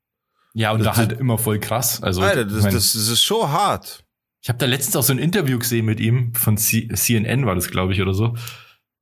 [0.54, 2.02] Ja, und das, da halt immer voll krass.
[2.02, 4.04] Also, Alter, das, mein, das, das ist schon hart.
[4.42, 7.56] Ich habe da letztens auch so ein Interview gesehen mit ihm, von C CNN war
[7.56, 8.36] das, glaube ich, oder so.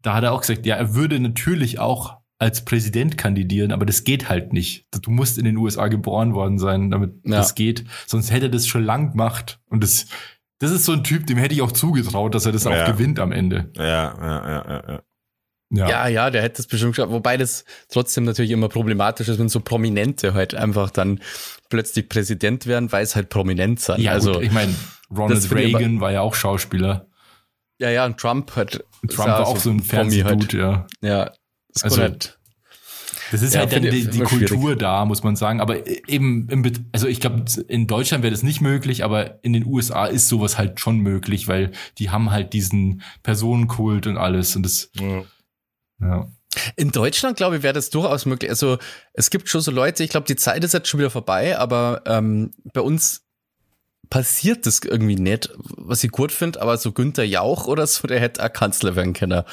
[0.02, 4.04] Da hat er auch gesagt, ja, er würde natürlich auch als Präsident kandidieren, aber das
[4.04, 4.86] geht halt nicht.
[5.02, 7.38] Du musst in den USA geboren worden sein, damit ja.
[7.38, 7.86] das geht.
[8.06, 9.60] Sonst hätte er das schon lang gemacht.
[9.70, 10.08] Und das,
[10.60, 12.72] das ist so ein Typ, dem hätte ich auch zugetraut, dass er das ja.
[12.72, 13.72] auch gewinnt am Ende.
[13.76, 14.84] Ja, ja, ja, ja.
[14.88, 15.02] ja.
[15.72, 15.90] Ja.
[15.90, 17.12] ja, ja, der hätte das bestimmt geschafft.
[17.12, 21.20] Wobei das trotzdem natürlich immer problematisch ist, wenn so Prominente halt einfach dann
[21.70, 24.00] plötzlich Präsident werden, weil es halt prominent sind.
[24.00, 24.74] Ja, also gut, ich meine,
[25.16, 27.08] Ronald Reagan war ja auch Schauspieler.
[27.80, 28.84] Ja, ja, und Trump hat.
[29.08, 30.94] Trump war auch so ein Fernsehdude, halt.
[31.02, 31.10] ja.
[31.10, 31.32] Ja,
[31.74, 32.40] das also, halt,
[33.32, 34.80] das ist ja, halt dann die, die Kultur schwierig.
[34.80, 35.60] da, muss man sagen.
[35.60, 39.66] Aber eben, im, also ich glaube, in Deutschland wäre das nicht möglich, aber in den
[39.66, 44.56] USA ist sowas halt schon möglich, weil die haben halt diesen Personenkult und alles.
[44.56, 45.24] Und das, ja.
[46.00, 46.28] Ja.
[46.78, 48.50] In Deutschland, glaube ich, wäre das durchaus möglich.
[48.50, 48.78] Also
[49.14, 52.04] es gibt schon so Leute, ich glaube, die Zeit ist jetzt schon wieder vorbei, aber
[52.06, 53.26] ähm, bei uns
[54.10, 58.20] passiert das irgendwie nicht, was ich gut finde, aber so Günther Jauch oder so, der
[58.20, 59.44] hätte auch Kanzler werden können.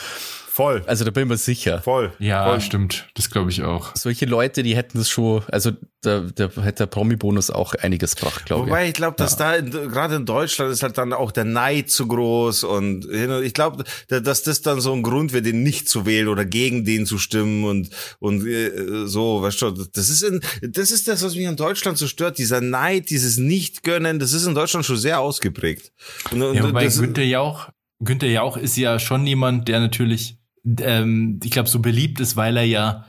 [0.52, 0.82] Voll.
[0.86, 1.80] Also da bin ich mir sicher.
[1.80, 2.12] Voll.
[2.18, 2.60] Ja, Voll.
[2.60, 3.08] stimmt.
[3.14, 3.96] Das glaube ich auch.
[3.96, 5.70] Solche Leute, die hätten das schon, also
[6.02, 8.68] da, da hätte der Promi-Bonus auch einiges gebracht, glaube ich.
[8.68, 9.62] Wobei ich glaube, dass ja.
[9.62, 13.84] da gerade in Deutschland ist halt dann auch der Neid zu groß und ich glaube,
[14.08, 17.16] dass das dann so ein Grund wäre, den nicht zu wählen oder gegen den zu
[17.16, 17.88] stimmen und
[18.18, 21.96] und äh, so, weißt du, das ist in, das ist das, was mich in Deutschland
[21.96, 25.92] so stört, dieser Neid, dieses Nicht-Gönnen, das ist in Deutschland schon sehr ausgeprägt.
[26.30, 31.40] Und, und ja, wobei Günther Jauch, Günther Jauch ist ja schon jemand, der natürlich ähm,
[31.42, 33.04] ich glaube, so beliebt ist, weil er ja,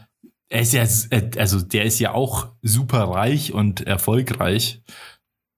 [0.50, 0.84] er ist ja,
[1.38, 4.84] also der ist ja auch super reich und erfolgreich,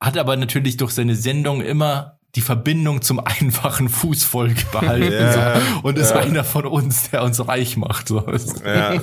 [0.02, 5.88] hat aber natürlich durch seine Sendung immer die Verbindung zum einfachen Fußvolk behalten ja, so.
[5.88, 6.18] und ist ja.
[6.18, 8.08] einer von uns, der uns reich macht.
[8.08, 8.26] So.
[8.66, 9.02] Ja.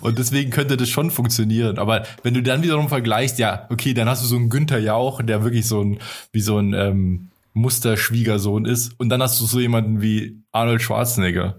[0.00, 1.78] Und deswegen könnte das schon funktionieren.
[1.78, 5.22] Aber wenn du dann wiederum vergleichst, ja, okay, dann hast du so einen Günther Jauch,
[5.22, 5.98] der wirklich so ein,
[6.32, 8.98] wie so ein ähm, Musterschwiegersohn ist.
[8.98, 11.58] Und dann hast du so jemanden wie Arnold Schwarzenegger.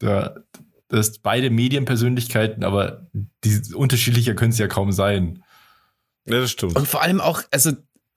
[0.00, 0.44] Der,
[0.88, 3.06] das ist beide Medienpersönlichkeiten, aber
[3.44, 5.42] die unterschiedlicher können es ja kaum sein.
[6.26, 6.76] Ja, das stimmt.
[6.76, 7.72] Und vor allem auch, also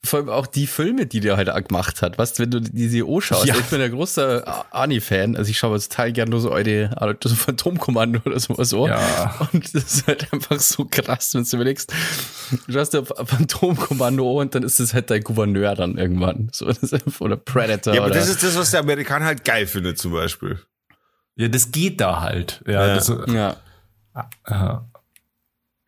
[0.05, 2.17] vor allem auch die Filme, die der heute halt gemacht hat.
[2.17, 3.45] Was, wenn du diese O schaust?
[3.45, 3.55] Ja.
[3.55, 5.35] Ich bin ein großer Arnie-Fan.
[5.35, 6.89] Also ich schaue total gerne nur so alte,
[7.23, 8.87] so Phantomkommando oder sowas so.
[8.87, 9.47] Ja.
[9.51, 11.93] Und das ist halt einfach so krass, wenn du überlegst.
[12.67, 16.49] Du hast ja Phantomkommando und dann ist es halt dein Gouverneur dann irgendwann.
[16.51, 16.71] So,
[17.19, 17.93] oder Predator.
[17.93, 20.59] Ja, aber oder das ist das, was der Amerikaner halt geil findet, zum Beispiel.
[21.35, 22.63] Ja, das geht da halt.
[22.65, 22.87] Ja.
[22.87, 22.95] ja.
[22.95, 23.57] Das, ja.
[24.43, 24.89] Aha.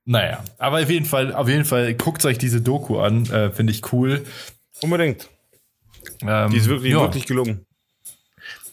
[0.10, 3.74] Naja, aber auf jeden Fall, auf jeden Fall guckt euch diese Doku an, äh, finde
[3.74, 4.24] ich cool.
[4.80, 5.28] Unbedingt.
[6.22, 7.02] Ähm, Die ist wirklich, ja.
[7.02, 7.65] wirklich gelungen.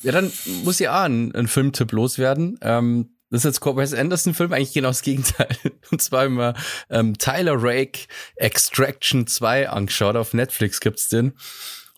[0.02, 0.30] Ja, dann
[0.62, 2.56] muss ja auch ein, ein Filmtipp loswerden.
[2.62, 5.48] Ähm, das ist jetzt Wes Anderson-Film, eigentlich genau das Gegenteil.
[5.90, 6.54] Und zwar immer
[6.88, 10.14] ähm, Tyler Rake Extraction 2 angeschaut.
[10.14, 11.32] Auf Netflix gibt's den.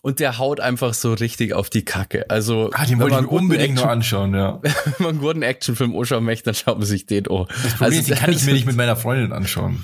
[0.01, 2.29] Und der haut einfach so richtig auf die Kacke.
[2.29, 4.59] Also, ah, den wollte ich mir unbedingt Action, nur anschauen, ja.
[4.61, 7.47] wenn man einen guten Actionfilm anschauen möchte, dann schaut man sich den an.
[7.47, 9.83] Das Problem also, ist, den kann ich mir nicht mit meiner Freundin anschauen.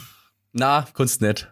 [0.54, 1.52] Na, Kunst nicht.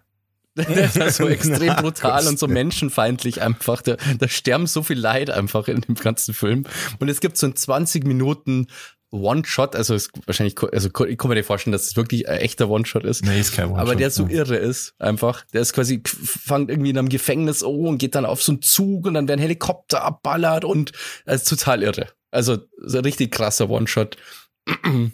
[0.56, 3.82] Der ist so extrem brutal und so menschenfeindlich einfach.
[3.82, 6.66] Da, da sterben so viel Leid einfach in dem ganzen Film.
[7.00, 8.68] Und es gibt so ein 20 Minuten
[9.12, 12.70] One-Shot, also ist wahrscheinlich, also ich kann mir nicht vorstellen, dass es wirklich ein echter
[12.70, 13.26] One-Shot ist.
[13.26, 13.82] Nee, ist kein One-Shot.
[13.82, 15.46] Aber der so irre ist, einfach.
[15.54, 18.62] Der ist quasi, fängt irgendwie in einem Gefängnis oh, und geht dann auf so einen
[18.62, 20.94] Zug und dann werden Helikopter abballert und
[21.26, 22.08] das ist total irre.
[22.32, 24.18] Also, so ein richtig krasser One-Shot.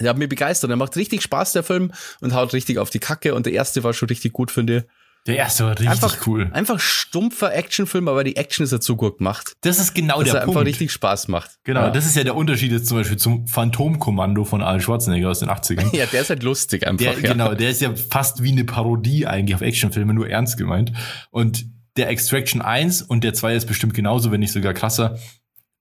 [0.00, 0.70] Der hat mich begeistert.
[0.70, 3.34] Der macht richtig Spaß, der Film, und haut richtig auf die Kacke.
[3.34, 4.84] Und der erste war schon richtig gut, finde ich.
[5.26, 6.50] Der erste war richtig einfach, cool.
[6.52, 9.56] Einfach stumpfer Actionfilm, aber die Action ist ja zu gut gemacht.
[9.60, 10.28] Das ist genau der Punkt.
[10.28, 11.58] Dass er einfach richtig Spaß macht.
[11.64, 11.90] Genau, ja.
[11.90, 15.50] das ist ja der Unterschied jetzt zum Beispiel zum Phantomkommando von Arnold Schwarzenegger aus den
[15.50, 15.94] 80ern.
[15.96, 17.04] ja, der ist halt lustig einfach.
[17.04, 17.32] Der, ja.
[17.32, 20.92] Genau, der ist ja fast wie eine Parodie eigentlich auf Actionfilme, nur ernst gemeint.
[21.30, 21.66] Und
[21.98, 25.18] der Extraction 1 und der 2 ist bestimmt genauso, wenn nicht sogar krasser.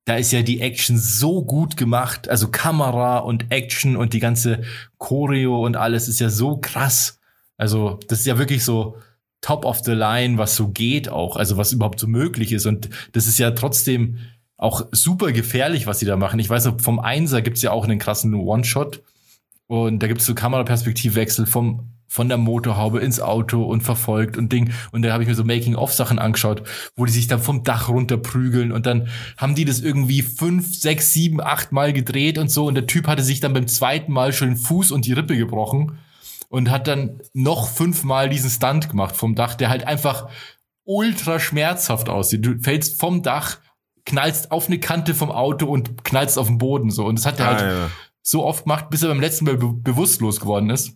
[0.05, 4.63] Da ist ja die Action so gut gemacht, also Kamera und Action und die ganze
[4.97, 7.19] Choreo und alles ist ja so krass.
[7.57, 8.97] Also, das ist ja wirklich so,
[9.41, 12.65] top of the line, was so geht auch, also was überhaupt so möglich ist.
[12.65, 14.17] Und das ist ja trotzdem
[14.57, 16.39] auch super gefährlich, was sie da machen.
[16.39, 19.03] Ich weiß noch, vom Einser gibt's ja auch einen krassen One-Shot.
[19.67, 24.71] Und da gibt's so Kameraperspektivwechsel vom von der Motorhaube ins Auto und verfolgt und Ding.
[24.91, 26.63] Und da habe ich mir so Making-of-Sachen angeschaut,
[26.95, 31.11] wo die sich dann vom Dach runterprügeln und dann haben die das irgendwie fünf, sechs,
[31.11, 32.65] sieben, acht Mal gedreht und so.
[32.65, 35.37] Und der Typ hatte sich dann beim zweiten Mal schon den Fuß und die Rippe
[35.37, 35.99] gebrochen
[36.49, 40.29] und hat dann noch fünfmal diesen Stunt gemacht vom Dach, der halt einfach
[40.85, 42.45] ultra schmerzhaft aussieht.
[42.45, 43.57] Du fällst vom Dach,
[44.05, 47.05] knallst auf eine Kante vom Auto und knallst auf den Boden so.
[47.05, 47.89] Und das hat er halt Ah, ja.
[48.21, 50.93] so oft gemacht, bis er beim letzten Mal be bewusstlos geworden ist.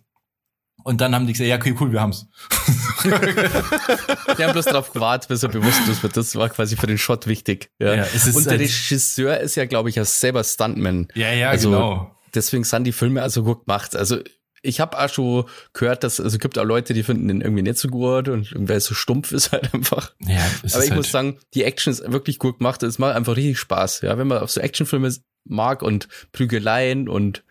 [0.84, 2.26] Und dann haben die gesagt, ja, okay, cool, wir haben's.
[3.04, 6.16] Die haben bloß darauf gewartet, bis er bewusstlos wird.
[6.16, 7.70] Das war quasi für den Shot wichtig.
[7.78, 7.94] Ja.
[7.94, 11.08] Ja, es ist Und der halt- Regisseur ist ja, glaube ich, ja selber Stuntman.
[11.14, 12.16] Ja, ja, Also, genau.
[12.34, 13.94] Deswegen sind die Filme also gut gemacht.
[13.94, 14.18] Also
[14.62, 17.78] ich habe auch schon gehört, dass also gibt auch Leute, die finden den irgendwie nicht
[17.78, 20.12] so gut und irgendwer so stumpf ist halt einfach.
[20.20, 20.38] Ja,
[20.72, 22.82] Aber ich halt, muss sagen, die Action ist wirklich gut gemacht.
[22.82, 24.02] Es macht einfach richtig Spaß.
[24.02, 25.12] Ja, wenn man auf so Actionfilme
[25.44, 27.42] mag und Prügeleien und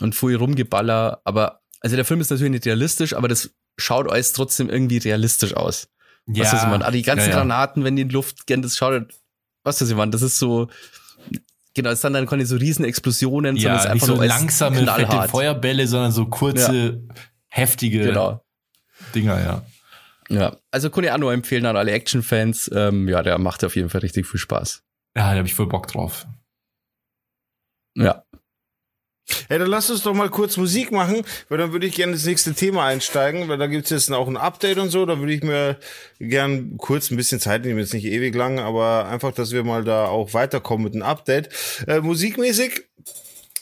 [0.00, 1.20] und viel Rumgeballer.
[1.24, 5.54] Aber also der Film ist natürlich nicht realistisch, aber das schaut alles trotzdem irgendwie realistisch
[5.54, 5.88] aus.
[6.26, 6.84] ja, was das ich meine?
[6.84, 7.38] Ah, die ganzen ja, ja.
[7.38, 9.14] Granaten, wenn die in die Luft gehen, das schaut, halt-
[9.64, 10.10] was das ich meine?
[10.10, 10.68] Das ist so,
[11.78, 14.14] genau, es sind dann keine so riesen Explosionen, sondern es ist Ja, nicht einfach so
[14.16, 15.28] nur langsame, fette.
[15.28, 17.02] Feuerbälle, sondern so kurze,
[17.48, 18.44] heftige Genau.
[19.14, 19.62] Dinger, ja.
[20.28, 22.70] Ja, also kann ich auch nur empfehlen an alle Action-Fans.
[22.74, 24.82] Ähm, ja, der macht auf jeden Fall richtig viel Spaß.
[25.16, 26.26] Ja, da habe ich voll Bock drauf.
[27.96, 28.24] Ja.
[29.48, 32.24] Hey, dann lass uns doch mal kurz Musik machen, weil dann würde ich gerne ins
[32.24, 35.06] nächste Thema einsteigen, weil da gibt's jetzt auch ein Update und so.
[35.06, 35.78] Da würde ich mir
[36.18, 39.84] gern kurz ein bisschen Zeit nehmen, jetzt nicht ewig lang, aber einfach, dass wir mal
[39.84, 41.50] da auch weiterkommen mit einem Update.
[41.86, 42.84] Äh, musikmäßig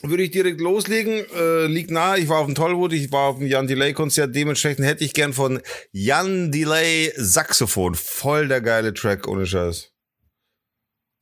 [0.03, 1.25] würde ich direkt loslegen.
[1.35, 4.35] Äh, liegt nahe, ich war auf dem Tollwood, ich war auf dem Jan Delay Konzert,
[4.35, 7.95] dementsprechend hätte ich gern von Jan Delay Saxophon.
[7.95, 9.91] Voll der geile Track, ohne Scheiß.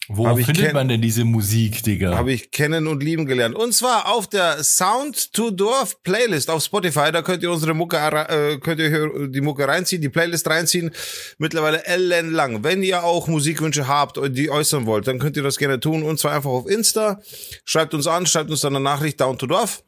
[0.07, 2.15] Wo Hab findet man denn diese Musik, Digga?
[2.15, 3.55] Habe ich kennen und lieben gelernt.
[3.55, 7.11] Und zwar auf der Sound to Dorf Playlist auf Spotify.
[7.11, 10.91] Da könnt ihr unsere Mucke, äh, könnt ihr die Mucke reinziehen, die Playlist reinziehen.
[11.39, 12.63] Mittlerweile ellenlang.
[12.63, 16.03] Wenn ihr auch Musikwünsche habt und die äußern wollt, dann könnt ihr das gerne tun.
[16.03, 17.19] Und zwar einfach auf Insta.
[17.63, 19.83] Schreibt uns an, schreibt uns dann eine Nachricht down to Dorf.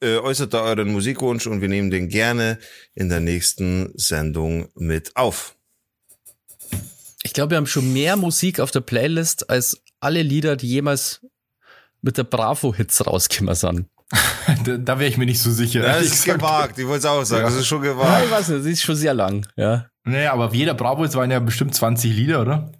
[0.00, 2.58] Äh, äußert da euren Musikwunsch und wir nehmen den gerne
[2.94, 5.55] in der nächsten Sendung mit auf.
[7.26, 11.20] Ich glaube, wir haben schon mehr Musik auf der Playlist als alle Lieder, die jemals
[12.00, 13.86] mit der Bravo-Hits rausgekommen sind.
[14.64, 15.82] da da wäre ich mir nicht so sicher.
[15.82, 16.38] Das ist gesagt.
[16.40, 16.78] gewagt.
[16.78, 17.42] Ich wollte es auch sagen.
[17.42, 17.48] Ja.
[17.50, 18.24] Das ist schon Ja, gewagt.
[18.24, 19.86] ich weiß nicht, das ist schon sehr lang, ja.
[20.04, 22.70] Naja, aber auf jeder Bravo, es waren ja bestimmt 20 Lieder, oder?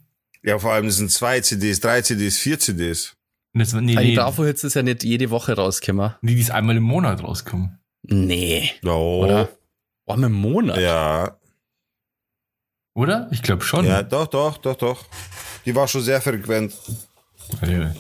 [0.45, 3.17] Ja, vor allem es sind zwei CDs, drei CDs, vier CDs.
[3.53, 6.15] Das, nee, Aber Die nee, Bravo-Hits ist ja nicht jede Woche rausgekommen.
[6.23, 7.81] die, die ist einmal im Monat rauskommen.
[8.05, 8.71] Nee.
[8.85, 9.25] Oh.
[9.25, 9.49] Oder?
[10.05, 10.79] Oh, im Monat.
[10.79, 11.37] Ja,
[12.97, 13.29] Oder?
[13.31, 13.85] Ich glaube schon.
[13.85, 15.05] ja, doch, doch, doch, doch.
[15.67, 16.73] Die war schon sehr frequent.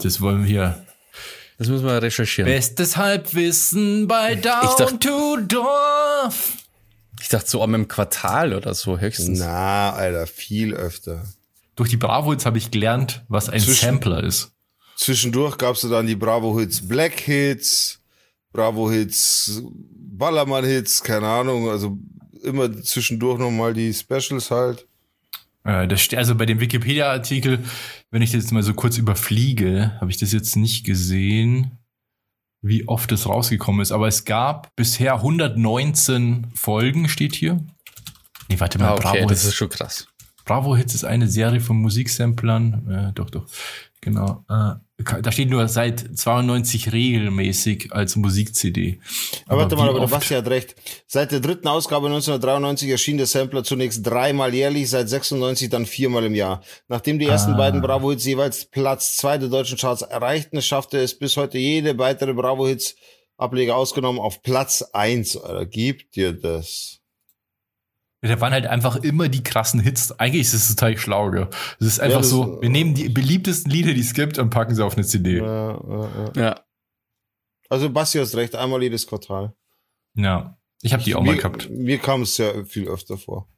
[0.02, 0.87] Das wollen wir hier.
[1.59, 2.50] Das müssen wir recherchieren.
[2.50, 6.52] Bestes Halbwissen bei Down dachte- to Dorf.
[7.20, 9.38] Ich dachte so einmal im Quartal oder so höchstens.
[9.38, 11.24] Na, Alter, viel öfter.
[11.76, 14.50] Durch die Bravo jetzt habe ich gelernt, was ein Zwischen- Sampler ist.
[14.96, 18.00] Zwischendurch gab's da dann die Bravo Hits Black Hits,
[18.52, 21.98] Bravo Hits Ballermann Hits, keine Ahnung, also
[22.42, 24.87] immer zwischendurch nochmal die Specials halt.
[25.64, 27.59] Äh, das, ste- also bei dem Wikipedia-Artikel,
[28.11, 31.72] wenn ich das jetzt mal so kurz überfliege, habe ich das jetzt nicht gesehen,
[32.62, 33.92] wie oft das rausgekommen ist.
[33.92, 37.61] Aber es gab bisher 119 Folgen, steht hier.
[38.49, 40.07] Nee, warte mal, Ah, okay, Bravo, das Hits, ist schon krass.
[40.44, 43.09] Bravo Hits ist eine Serie von Musiksamplern.
[43.09, 43.46] Äh, doch, doch.
[44.01, 44.44] Genau.
[44.49, 48.98] Äh, da steht nur seit 92 regelmäßig als Musik-CD.
[49.46, 50.74] Aber, warte mal, aber der Basti hat recht.
[51.06, 56.24] Seit der dritten Ausgabe 1993 erschien der Sampler zunächst dreimal jährlich, seit 96 dann viermal
[56.24, 56.62] im Jahr.
[56.88, 57.56] Nachdem die ersten Ah.
[57.59, 62.32] beiden Bravo-Hits jeweils Platz zwei der deutschen Charts erreichten, schaffte es bis heute jede weitere
[62.32, 62.96] Bravo-Hits,
[63.37, 65.38] Ableger ausgenommen, auf Platz eins.
[65.70, 66.95] Gibt dir das?
[68.22, 70.12] Da waren halt einfach immer die krassen Hits.
[70.18, 71.48] Eigentlich ist es total schlau, gell?
[71.79, 74.74] Es ist einfach das- so, wir nehmen die beliebtesten Lieder, die es gibt und packen
[74.74, 75.38] sie auf eine CD.
[75.38, 76.42] Ja, ja, ja.
[76.42, 76.61] Ja.
[77.68, 79.55] Also Basti hast recht, einmal jedes Quartal.
[80.14, 80.59] Ja.
[80.83, 81.68] Ich habe die auch mal mir, gehabt.
[81.70, 83.48] Mir kam es sehr viel öfter vor.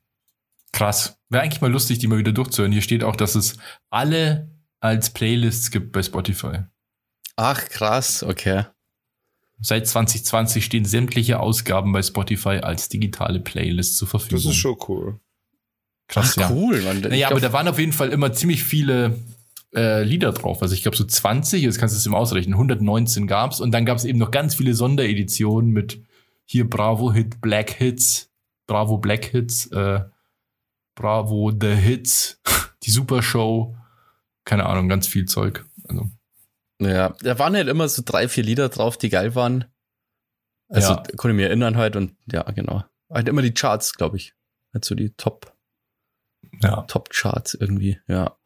[0.73, 1.19] Krass.
[1.29, 2.73] Wäre eigentlich mal lustig, die mal wieder durchzuhören.
[2.73, 3.57] Hier steht auch, dass es
[3.91, 6.61] alle als Playlists gibt bei Spotify.
[7.37, 8.65] Ach, krass, okay.
[9.61, 14.45] Seit 2020 stehen sämtliche Ausgaben bei Spotify als digitale Playlists zur Verfügung.
[14.45, 15.21] Das ist schon cool.
[16.07, 16.51] krass, ja.
[16.51, 16.99] cool, Mann.
[16.99, 19.19] Ich Naja, aber da waren auf jeden Fall immer ziemlich viele
[19.75, 20.63] äh, Lieder drauf.
[20.63, 23.85] Also ich glaube so 20, jetzt kannst du es ihm ausrechnen, 119 gab's und dann
[23.85, 26.03] gab's eben noch ganz viele Sondereditionen mit
[26.45, 28.31] hier Bravo Hit Black Hits,
[28.67, 30.01] Bravo Black Hits, äh,
[30.95, 32.41] Bravo The Hits,
[32.85, 33.77] die Super Show,
[34.45, 35.67] keine Ahnung, ganz viel Zeug.
[35.89, 36.09] Also,
[36.81, 39.65] ja, da waren halt immer so drei, vier Lieder drauf, die geil waren.
[40.69, 41.03] Also, Ja.
[41.17, 42.85] konnte ich mir erinnern halt und ja, genau.
[43.11, 44.35] Halt immer die Charts, glaube ich.
[44.75, 45.55] Halt so die Top,
[46.63, 46.83] ja.
[46.83, 48.37] Top Charts irgendwie, ja.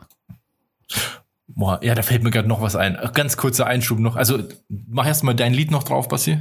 [1.49, 2.97] Boah, ja, da fällt mir gerade noch was ein.
[3.15, 4.17] Ganz kurzer Einschub noch.
[4.17, 6.39] Also mach erst mal dein Lied noch drauf, Basti.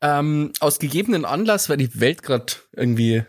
[0.00, 3.24] Ähm, aus gegebenen Anlass, weil die Welt gerade irgendwie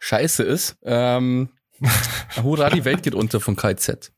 [0.00, 1.50] scheiße ist, ähm,
[2.42, 4.12] Hurra, die Welt geht unter von KZ.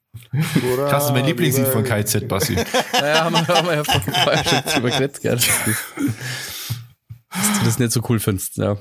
[0.72, 2.54] Oder das ist mein Lieblingslied von KZ, Bassi.
[2.92, 5.36] naja, haben wir, haben wir ja vorher schon drüber geredet, gell?
[5.36, 8.76] Dass du das nicht so cool findest, ja.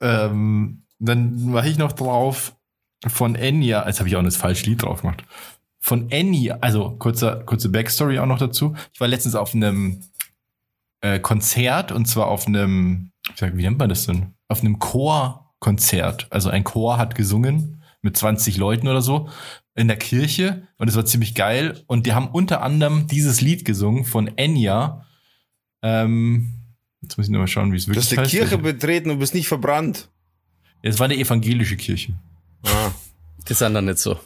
[0.00, 2.54] Ähm, dann war ich noch drauf
[3.06, 5.24] von Enya, jetzt habe ich auch das falsche Lied drauf gemacht.
[5.80, 8.74] Von Enya, also kurzer, kurze Backstory auch noch dazu.
[8.92, 10.04] Ich war letztens auf einem
[11.00, 14.34] äh, Konzert und zwar auf einem, wie nennt man das denn?
[14.46, 16.28] Auf einem Chorkonzert.
[16.30, 19.28] Also ein Chor hat gesungen mit 20 Leuten oder so
[19.74, 21.82] in der Kirche und es war ziemlich geil.
[21.86, 25.06] Und die haben unter anderem dieses Lied gesungen von Enya.
[25.82, 26.54] Ähm,
[27.00, 28.12] jetzt muss ich nur mal schauen, wie es wirklich ist.
[28.12, 30.08] Du hast die Kirche betreten und bist nicht verbrannt.
[30.82, 32.14] Es war eine evangelische Kirche.
[32.64, 32.90] Ah.
[33.48, 34.18] Die sind dann nicht so.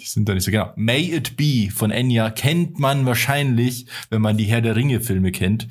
[0.00, 0.72] Die sind da nicht so, genau.
[0.76, 5.32] May It Be von Enya kennt man wahrscheinlich, wenn man die Herr der Ringe Filme
[5.32, 5.68] kennt.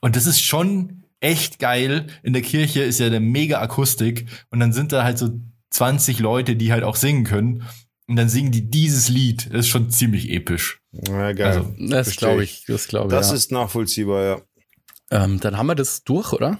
[0.00, 2.06] Und das ist schon echt geil.
[2.22, 6.20] In der Kirche ist ja eine mega Akustik und dann sind da halt so 20
[6.20, 7.64] Leute, die halt auch singen können.
[8.06, 9.46] Und dann singen die dieses Lied.
[9.46, 10.80] Das ist schon ziemlich episch.
[10.92, 11.46] Ja, geil.
[11.46, 12.64] Also, das glaube ich.
[12.66, 13.12] Das glaube ich.
[13.12, 13.34] Das ja.
[13.34, 14.40] ist nachvollziehbar, ja.
[15.10, 16.58] Ähm, dann haben wir das durch, oder?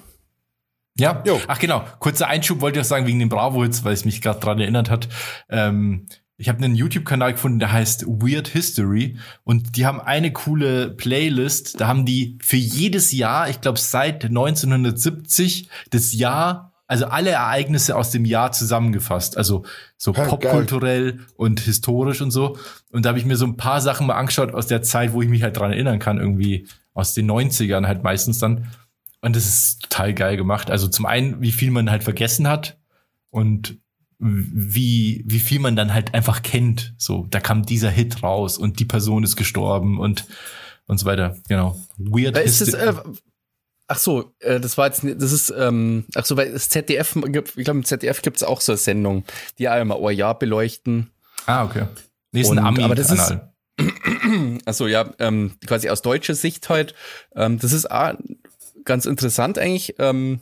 [0.96, 1.22] Ja.
[1.26, 1.40] Jo.
[1.46, 1.84] Ach genau.
[1.98, 4.90] Kurzer Einschub wollte ich auch sagen wegen dem Bravo-Hits, weil es mich gerade dran erinnert
[4.90, 5.08] hat.
[5.48, 10.90] Ähm, ich habe einen YouTube-Kanal gefunden, der heißt Weird History und die haben eine coole
[10.90, 11.80] Playlist.
[11.80, 17.96] Da haben die für jedes Jahr, ich glaube seit 1970, das Jahr also alle Ereignisse
[17.96, 19.64] aus dem Jahr zusammengefasst, also
[19.96, 21.26] so ja, popkulturell geil.
[21.36, 22.58] und historisch und so.
[22.90, 25.22] Und da habe ich mir so ein paar Sachen mal angeschaut aus der Zeit, wo
[25.22, 28.68] ich mich halt dran erinnern kann, irgendwie aus den 90ern halt meistens dann.
[29.22, 30.70] Und das ist total geil gemacht.
[30.70, 32.78] Also zum einen, wie viel man halt vergessen hat
[33.30, 33.78] und
[34.18, 36.94] wie, wie viel man dann halt einfach kennt.
[36.98, 40.26] So, da kam dieser Hit raus und die Person ist gestorben und,
[40.86, 41.36] und so weiter.
[41.48, 41.80] Genau.
[41.96, 42.36] Weird.
[42.38, 42.92] Ist das, äh,
[43.94, 47.32] Ach so, äh, das war jetzt, das ist, ähm, ach so, weil das ZDF, ich
[47.32, 49.24] glaube im ZDF gibt es auch so eine Sendung,
[49.58, 51.10] die einmal euer Jahr beleuchten.
[51.46, 51.86] Ah, okay.
[52.32, 53.36] Nee, ist ein Ami aber das ist,
[54.64, 56.96] Achso, ja, ähm, quasi aus deutscher Sicht halt.
[57.36, 58.14] Ähm, das ist auch
[58.84, 60.40] ganz interessant eigentlich, ähm,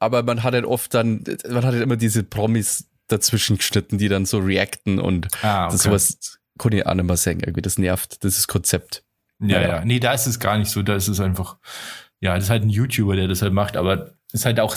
[0.00, 4.08] aber man hat halt oft dann, man hat halt immer diese Promis dazwischen geschnitten, die
[4.08, 5.72] dann so reacten und ah, okay.
[5.72, 9.04] das sowas kann ich auch nicht mehr sagen, irgendwie, das nervt, das ist Konzept.
[9.40, 11.58] Ja, ja, ja, nee, da ist es gar nicht so, da ist es einfach,
[12.20, 14.76] ja, das ist halt ein YouTuber, der das halt macht, aber ist halt auch,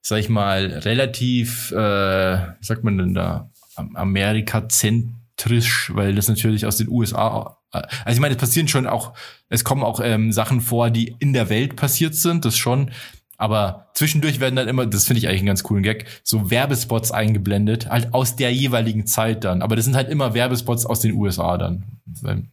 [0.00, 6.76] sag ich mal, relativ, äh, wie sagt man denn da, Amerika-zentrisch, weil das natürlich aus
[6.76, 9.14] den USA, äh, also ich meine, es passieren schon auch,
[9.48, 12.90] es kommen auch ähm, Sachen vor, die in der Welt passiert sind, das schon,
[13.38, 17.12] aber zwischendurch werden dann immer, das finde ich eigentlich einen ganz coolen Gag, so Werbespots
[17.12, 19.62] eingeblendet, halt aus der jeweiligen Zeit dann.
[19.62, 21.84] Aber das sind halt immer Werbespots aus den USA dann.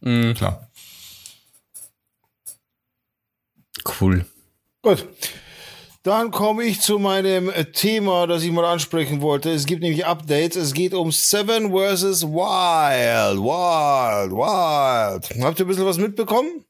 [0.00, 0.34] Mhm.
[0.34, 0.68] Klar.
[4.00, 4.24] Cool.
[4.82, 5.06] Gut.
[6.04, 9.50] Dann komme ich zu meinem Thema, das ich mal ansprechen wollte.
[9.50, 10.56] Es gibt nämlich Updates.
[10.56, 12.24] Es geht um Seven vs.
[12.24, 13.38] Wild.
[13.38, 15.42] Wild, Wild.
[15.42, 16.66] Habt ihr ein bisschen was mitbekommen?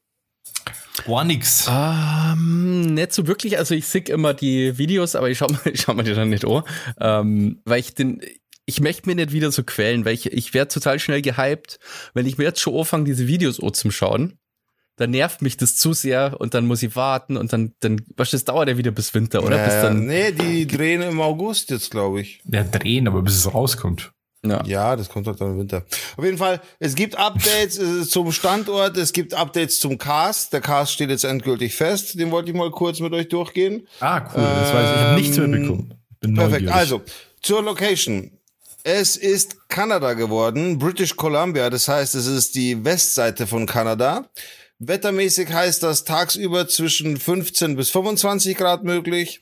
[1.05, 1.69] Gar nix.
[1.69, 3.57] Ähm, nicht so wirklich.
[3.57, 6.45] Also ich sehe immer die Videos, aber ich schaue ich schau mir die dann nicht
[6.45, 6.63] an.
[7.01, 8.21] Ähm, weil ich den,
[8.65, 11.79] ich möchte mir nicht wieder so quälen, weil ich, ich werde total schnell gehypt,
[12.13, 14.39] wenn ich mir jetzt schon anfange, diese Videos zu schauen
[14.97, 18.31] dann nervt mich das zu sehr und dann muss ich warten und dann, dann, was
[18.31, 19.57] das dauert ja wieder bis Winter, oder?
[19.57, 22.41] Ja, bis dann, nee, die drehen im August jetzt, glaube ich.
[22.45, 24.11] Ja, drehen, aber bis es rauskommt.
[24.45, 24.63] Ja.
[24.65, 25.83] ja, das kommt halt dann im Winter.
[26.17, 30.53] Auf jeden Fall, es gibt Updates zum Standort, es gibt Updates zum Cast.
[30.53, 32.19] Der Cast steht jetzt endgültig fest.
[32.19, 33.87] Den wollte ich mal kurz mit euch durchgehen.
[33.99, 34.43] Ah, cool.
[34.43, 34.95] Das weiß ich.
[34.95, 35.93] Ich habe nichts mehr bekommen.
[36.19, 36.65] Bin perfekt.
[36.65, 36.75] Neugierig.
[36.75, 37.01] Also,
[37.41, 38.31] zur Location.
[38.83, 41.71] Es ist Kanada geworden, British Columbia.
[41.71, 44.29] Das heißt, es ist die Westseite von Kanada.
[44.79, 49.41] Wettermäßig heißt das tagsüber zwischen 15 bis 25 Grad möglich,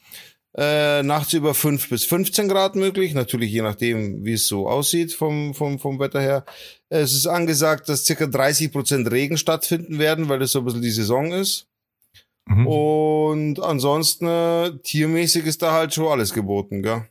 [0.55, 5.13] äh, nachts über 5 bis 15 Grad möglich, natürlich je nachdem, wie es so aussieht
[5.13, 6.45] vom, vom, vom Wetter her.
[6.89, 10.83] Es ist angesagt, dass circa 30 Prozent Regen stattfinden werden, weil das so ein bisschen
[10.83, 11.67] die Saison ist.
[12.45, 12.67] Mhm.
[12.67, 17.07] Und ansonsten, äh, tiermäßig ist da halt schon alles geboten, gell?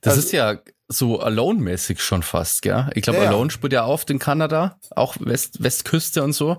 [0.00, 0.60] Das also, ist ja
[0.92, 2.90] so Alone-mäßig schon fast, gell?
[2.94, 6.58] Ich glaube, ja, Alone spielt ja oft in Kanada, auch West, Westküste und so.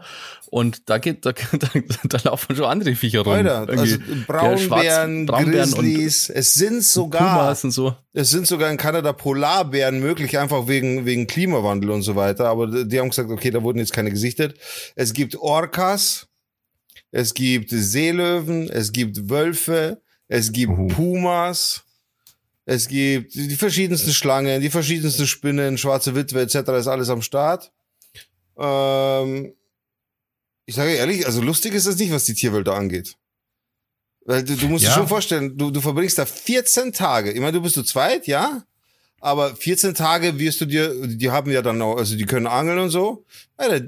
[0.49, 1.67] Und da geht, da, da,
[2.03, 3.33] da laufen schon andere Viecher rum.
[3.33, 7.95] Alter, also Braunbären, Braunbären Grizzlies, es sind sogar, und so.
[8.13, 12.47] es sind sogar in Kanada Polarbären möglich, einfach wegen, wegen Klimawandel und so weiter.
[12.49, 14.59] Aber die haben gesagt, okay, da wurden jetzt keine gesichtet.
[14.95, 16.27] Es gibt Orcas,
[17.11, 20.73] es gibt Seelöwen, es gibt Wölfe, es gibt.
[20.95, 21.83] Pumas.
[22.65, 26.55] Es gibt die verschiedensten Schlangen, die verschiedensten Spinnen, schwarze Witwe etc.
[26.79, 27.71] ist alles am Start.
[28.57, 29.53] Ähm,
[30.65, 33.17] ich sage ehrlich, also lustig ist das nicht, was die Tierwelt da angeht.
[34.25, 34.91] Weil du, du musst ja.
[34.91, 37.31] dir schon vorstellen, du, du verbringst da 14 Tage.
[37.31, 38.63] Ich meine, du bist zu zweit, ja?
[39.23, 42.77] aber 14 Tage wirst du dir, die haben ja dann auch, also die können angeln
[42.77, 43.23] und so.
[43.55, 43.85] Alter,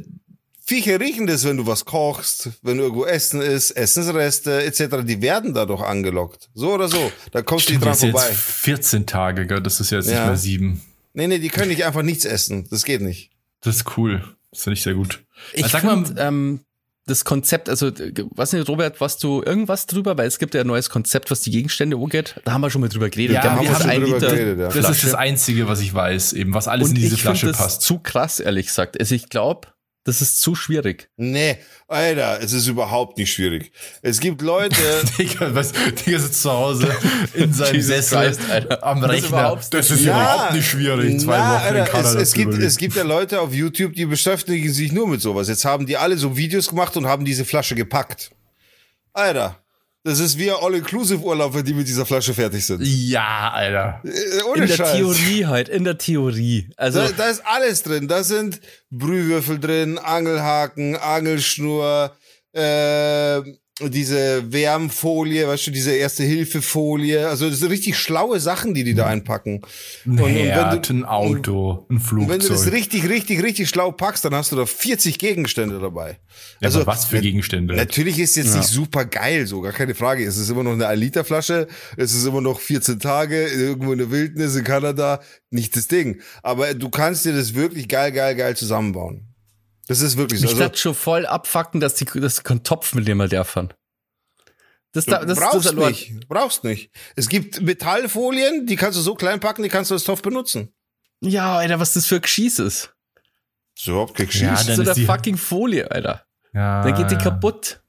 [0.68, 5.54] Viecher riechen das, wenn du was kochst, wenn irgendwo Essen ist, Essensreste etc., die werden
[5.54, 6.50] da doch angelockt.
[6.56, 7.12] So oder so.
[7.32, 8.26] Da kommst du dran vorbei.
[8.30, 9.62] Jetzt 14 Tage, gell?
[9.62, 10.16] das ist jetzt Ja.
[10.22, 10.82] nicht mehr sieben.
[11.14, 12.68] Nee, nee, die können nicht einfach nichts essen.
[12.72, 13.30] Das geht nicht.
[13.62, 14.24] Das ist cool.
[14.52, 15.24] Das finde ich sehr gut.
[15.54, 16.60] Ich Also sag mal- finde ähm,
[17.08, 20.62] das Konzept, also äh, weiß nicht, Robert, was du irgendwas drüber, weil es gibt ja
[20.62, 22.42] ein neues Konzept, was die Gegenstände angeht.
[22.44, 23.36] Da haben wir schon mal drüber geredet.
[23.36, 24.70] Ja, Da wir haben wir schon ein drüber Liter geredet, ja.
[24.70, 27.38] Das ist das Einzige, was ich weiß, eben, was alles Und in diese ich finde
[27.38, 27.82] Flasche das passt.
[27.84, 29.00] zu krass, ehrlich gesagt.
[29.00, 29.68] Also ich glaube,
[30.06, 31.10] das ist zu schwierig.
[31.18, 33.72] Nee, Alter, es ist überhaupt nicht schwierig.
[34.04, 34.76] Es gibt Leute,
[35.18, 36.96] Digga, was, Digga sitzt zu Hause
[37.34, 38.84] in seinem Sessel Christ, Alter.
[38.84, 39.28] am Das ist Rechner.
[39.40, 41.20] überhaupt Das ist Ja, überhaupt nicht schwierig.
[41.20, 44.72] Zwei na, Wochen Alter, es, es, gibt, es gibt ja Leute auf YouTube, die beschäftigen
[44.72, 45.48] sich nur mit sowas.
[45.48, 48.32] Jetzt haben die alle so Videos gemacht und haben diese Flasche gepackt.
[49.12, 49.65] Alter,
[50.06, 52.80] das ist wie ein All-Inclusive-Urlaub, wenn die mit dieser Flasche fertig sind.
[52.84, 54.02] Ja, Alter.
[54.06, 54.92] Äh, Ohne in der Scheiß.
[54.92, 56.70] Theorie halt, in der Theorie.
[56.78, 58.08] Also Da, da ist alles drin.
[58.08, 62.16] Da sind Brühwürfel drin, Angelhaken, Angelschnur,
[62.54, 63.42] äh,
[63.82, 67.28] diese Wärmfolie, weißt du, diese Erste-Hilfe-Folie.
[67.28, 69.62] Also das sind richtig schlaue Sachen, die die da einpacken.
[70.06, 72.74] Ein und wenn Herd, du- ein Auto, ein Und wenn du das Flugzeug.
[72.74, 76.20] richtig, richtig, richtig schlau packst, dann hast du da 40 Gegenstände dabei.
[76.62, 77.76] Ja, also aber was für Gegenstände?
[77.76, 80.24] Natürlich ist jetzt nicht super geil, so gar keine Frage.
[80.26, 81.68] Es ist immer noch eine 1-Liter-Flasche,
[81.98, 85.20] es ist immer noch 14 Tage, irgendwo in der Wildnis in Kanada,
[85.50, 86.22] nicht das Ding.
[86.44, 89.28] Aber du kannst dir das wirklich geil, geil, geil zusammenbauen.
[89.88, 90.48] Das ist wirklich so.
[90.48, 93.74] mich Also, schon voll abfacken, dass die dass die keinen Topf mitnehmen dürfen.
[94.94, 96.90] Das, da, du das, brauchst das, das, nicht, brauchst nicht.
[97.16, 100.74] Es gibt Metallfolien, die kannst du so klein packen, die kannst du als Topf benutzen.
[101.20, 102.94] Ja, Alter, was das für Geschieß ist.
[103.76, 104.68] Das ist überhaupt kein Ja, Geschiss.
[104.68, 106.26] dann so ist der die- fucking Folie, Alter.
[106.54, 107.22] ja, Dann geht die ja.
[107.22, 107.82] kaputt.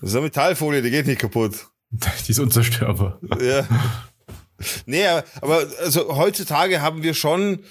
[0.00, 1.66] Das ist eine Metallfolie, die geht nicht kaputt.
[2.26, 3.20] Die ist unzerstörbar.
[3.40, 3.66] Ja.
[4.86, 5.06] Nee,
[5.40, 7.62] aber also heutzutage haben wir schon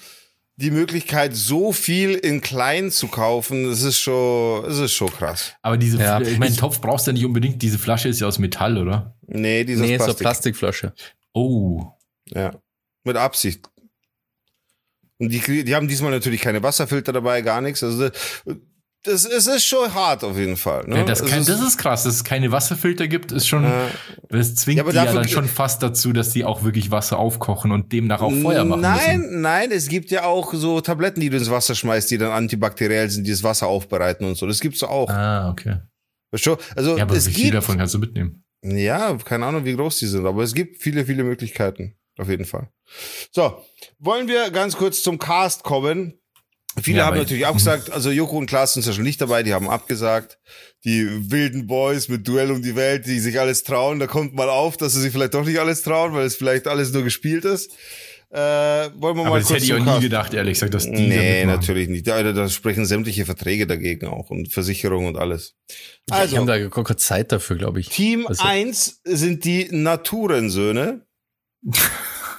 [0.58, 3.66] die Möglichkeit, so viel in klein zu kaufen.
[3.70, 5.54] Das ist schon, das ist schon krass.
[5.62, 6.22] Aber diese, Ja.
[6.22, 7.62] ich meine, Topf brauchst du ja nicht unbedingt.
[7.62, 9.16] Diese Flasche ist ja aus Metall, oder?
[9.28, 10.24] Nee, dieses Nee, so eine Plastik.
[10.24, 10.94] Plastikflasche.
[11.34, 11.84] Oh.
[12.30, 12.54] Ja.
[13.04, 13.68] Mit Absicht.
[15.18, 17.84] Und die, die haben diesmal natürlich keine Wasserfilter dabei, gar nichts.
[17.84, 18.10] Also
[19.06, 20.86] das, es ist schon hart auf jeden Fall.
[20.88, 20.98] Ne?
[20.98, 23.88] Ja, das, kann, ist- das ist krass, dass es keine Wasserfilter gibt, ist schon, Ja.
[24.30, 27.18] das zwingt Ja, aber die ja dann schon fast dazu, dass die auch wirklich Wasser
[27.20, 29.42] aufkochen und demnach auch Feuer machen Nein, müssen.
[29.42, 33.10] nein, es gibt ja auch so Tabletten, die du ins Wasser schmeißt, die dann antibakteriell
[33.10, 34.48] sind, die das Wasser aufbereiten und so.
[34.48, 35.10] Das gibt's auch.
[35.10, 35.78] Ah, okay.
[36.32, 36.58] Weißt du?
[36.76, 38.44] Also Ja, aber es wie viel gibt davon kannst du mitnehmen?
[38.64, 41.96] Ja, keine Ahnung, wie groß die sind, aber es gibt viele, viele Möglichkeiten.
[42.18, 42.70] Auf jeden Fall.
[43.32, 43.62] So,
[44.00, 46.14] wollen wir ganz kurz zum Cast kommen.
[46.82, 49.44] Viele Ja, haben natürlich auch gesagt, also Joko und Klaas sind ja schon nicht dabei,
[49.44, 50.40] die haben abgesagt.
[50.84, 54.50] Die wilden Boys mit Duell um die Welt, die sich alles trauen, da kommt mal
[54.50, 57.46] auf, dass sie sich vielleicht doch nicht alles trauen, weil es vielleicht alles nur gespielt
[57.46, 57.72] ist.
[58.32, 60.84] Äh, wollen wir Aber mal das kurz hätte ich auch nie gedacht, ehrlich gesagt, dass
[60.84, 62.06] die Nee, natürlich nicht.
[62.08, 65.54] Da, da sprechen sämtliche Verträge dagegen auch und Versicherungen und alles.
[66.10, 67.88] Also, Also, die haben da gar keine Zeit dafür, glaube ich.
[67.90, 71.06] Team Also- 1 sind die Naturensöhne.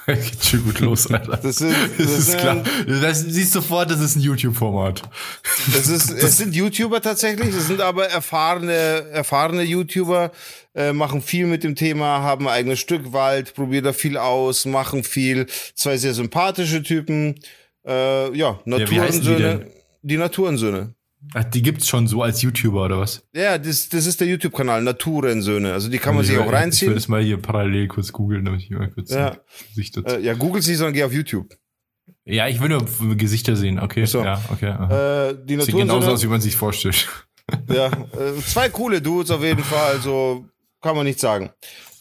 [0.15, 1.35] Geht schon gut los, Alter.
[1.35, 2.63] Das sind, Das das ist sind, klar.
[2.87, 5.01] Das siehst sofort, das ist ein YouTube-Format.
[5.73, 8.71] Das ist, es sind YouTuber tatsächlich, es sind aber erfahrene,
[9.11, 10.31] erfahrene YouTuber,
[10.75, 14.63] äh, machen viel mit dem Thema, haben ein eigenes Stück Wald, probieren da viel aus,
[14.63, 15.45] machen viel.
[15.75, 17.35] Zwei sehr sympathische Typen.
[17.85, 19.67] Äh, ja, wie heißen die Naturensöhne.
[20.03, 20.95] Die Naturensöhne.
[21.33, 23.23] Ach, die gibt's schon so als YouTuber oder was?
[23.33, 25.73] Ja, das, das ist der YouTube-Kanal, Naturensöhne.
[25.73, 26.93] Also die kann man Ich sich will- auch Ich will reinziehen.
[26.93, 29.31] das mal hier parallel kurz googeln, damit ich mal kurz Ja.
[29.31, 29.37] ein
[29.69, 30.15] Gesicht dazu.
[30.15, 31.55] Äh, ja, googelt sie, sondern geh auf YouTube.
[32.23, 32.85] Ja, ich will nur
[33.17, 33.79] Gesichter sehen.
[33.79, 34.23] Okay, so.
[34.23, 34.67] ja, okay.
[34.69, 35.29] aha.
[35.29, 37.07] Äh, die Sieht genauso aus, wie man sich vorstellt.
[37.69, 40.49] Ja, äh, zwei coole Dudes auf jeden Fall, also
[40.81, 41.49] kann man nicht sagen.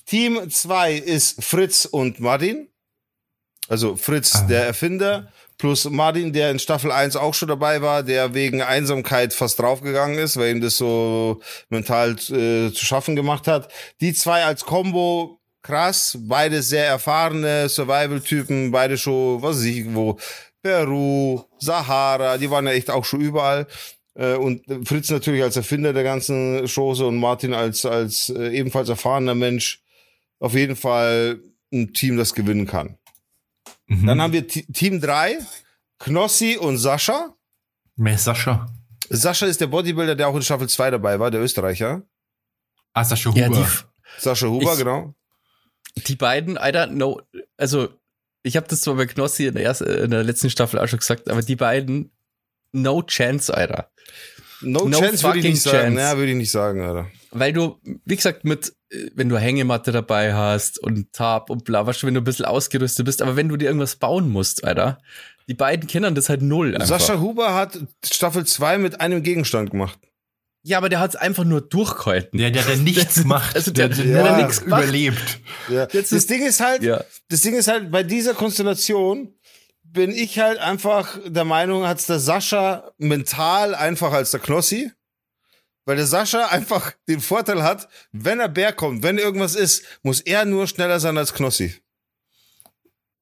[0.04, 2.66] Team 2 ist Fritz und Martin.
[3.68, 4.46] Also Fritz, Ah.
[4.48, 9.32] der Erfinder, plus Martin, der in Staffel 1 auch schon dabei war, der wegen Einsamkeit
[9.32, 13.68] fast draufgegangen ist, weil ihm das so mental äh, zu schaffen gemacht hat.
[14.00, 20.16] Die zwei als Combo krass, beide sehr erfahrene Survival-Typen, beide schon, was weiß ich, wo,
[20.62, 23.66] Peru, Sahara, die waren ja echt auch schon überall.
[24.14, 28.88] Äh, Und Fritz natürlich als Erfinder der ganzen Chose und Martin als, als äh, ebenfalls
[28.88, 29.82] erfahrener Mensch
[30.40, 31.40] auf jeden Fall
[31.72, 32.98] ein Team, das gewinnen kann.
[33.86, 34.06] Mhm.
[34.06, 35.38] Dann haben wir T Team 3,
[35.98, 37.34] Knossi und Sascha.
[37.96, 38.66] Mehr Sascha.
[39.08, 42.02] Sascha ist der Bodybuilder, der auch in Staffel 2 dabei war, der Österreicher.
[42.92, 43.40] Ah, Sascha Huber.
[43.40, 43.64] Ja, die,
[44.18, 45.14] Sascha Huber, Ich- genau.
[46.08, 47.20] die beiden, Alter, no,
[47.56, 47.88] also
[48.42, 50.98] ich habe das zwar bei Knossi in der, ersten, in der letzten Staffel auch schon
[50.98, 52.10] gesagt, aber die beiden,
[52.72, 53.90] no chance, Alter.
[54.62, 55.94] No, No Chance würde ich nicht sagen.
[55.96, 56.00] chance.
[56.00, 57.10] Ja, würde ich nicht sagen, Alter.
[57.30, 58.72] Weil du, wie gesagt, mit äh,
[59.14, 62.44] wenn du Hängematte dabei hast und Tab und bla, was schon, wenn du ein bisschen
[62.44, 64.98] ausgerüstet bist, aber wenn du dir irgendwas bauen musst, Alter,
[65.48, 66.74] die beiden kennen das halt null.
[66.74, 66.86] Einfach.
[67.00, 69.98] Sascha Huber hat Staffel 2 mit einem Gegenstand gemacht.
[70.62, 72.38] Ja, aber der hat es einfach nur durchgehalten.
[72.38, 73.54] Der, der, der nichts macht.
[73.54, 75.38] Also der, der, der, der ja, nichts überlebt.
[75.68, 75.82] Ja.
[75.82, 77.04] Jetzt das ist- Ding ist halt, Ja.
[77.28, 79.32] das Ding ist halt, bei dieser Konstellation
[79.84, 84.90] bin ich halt einfach der Meinung, hat's der Sascha mental einfacher als der Knossi.
[85.86, 90.20] Weil der Sascha einfach den Vorteil hat, wenn er Bär kommt, wenn irgendwas ist, muss
[90.20, 91.74] er nur schneller sein als Knossi.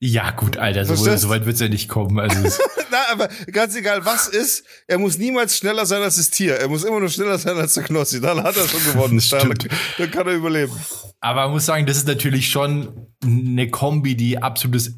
[0.01, 2.19] Ja, gut, Alter, so, so weit wird's ja nicht kommen.
[2.19, 2.59] Also, es-
[2.91, 6.57] Na, aber ganz egal, was ist, er muss niemals schneller sein als das Tier.
[6.57, 8.21] Er muss immer nur schneller sein als der Knossi.
[8.21, 9.23] Dann hat er schon gewonnen.
[9.31, 9.55] Dann,
[9.99, 10.73] dann kann er überleben.
[11.21, 14.95] aber man muss sagen, das ist natürlich schon eine Kombi, die absolutes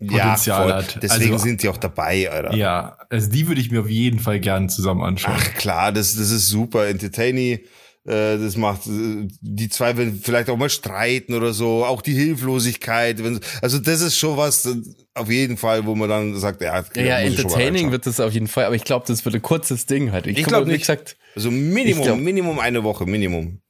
[0.00, 0.98] Entertainment-Potenzial hat.
[1.02, 2.54] Deswegen also, sind die auch dabei, Alter.
[2.54, 5.34] ja, also die würde ich mir auf jeden Fall gern zusammen anschauen.
[5.36, 6.86] Ach klar, das, das ist super.
[6.86, 7.60] Entertaining,
[8.04, 12.14] äh, das macht äh, die zwei, wenn vielleicht auch mal streiten oder so, auch die
[12.14, 13.24] Hilflosigkeit.
[13.24, 14.76] Wenn, also das ist schon was äh,
[15.14, 18.32] auf jeden Fall, wo man dann sagt, ja, Ja, ja ich entertaining wird das auf
[18.32, 20.26] jeden Fall, aber ich glaube, das wird ein kurzes Ding halt.
[20.26, 20.82] Ich guck glaub mal, wie nicht.
[20.82, 23.60] gesagt, Also Minimum, Ich glaub- Minimum eine Woche, Minimum.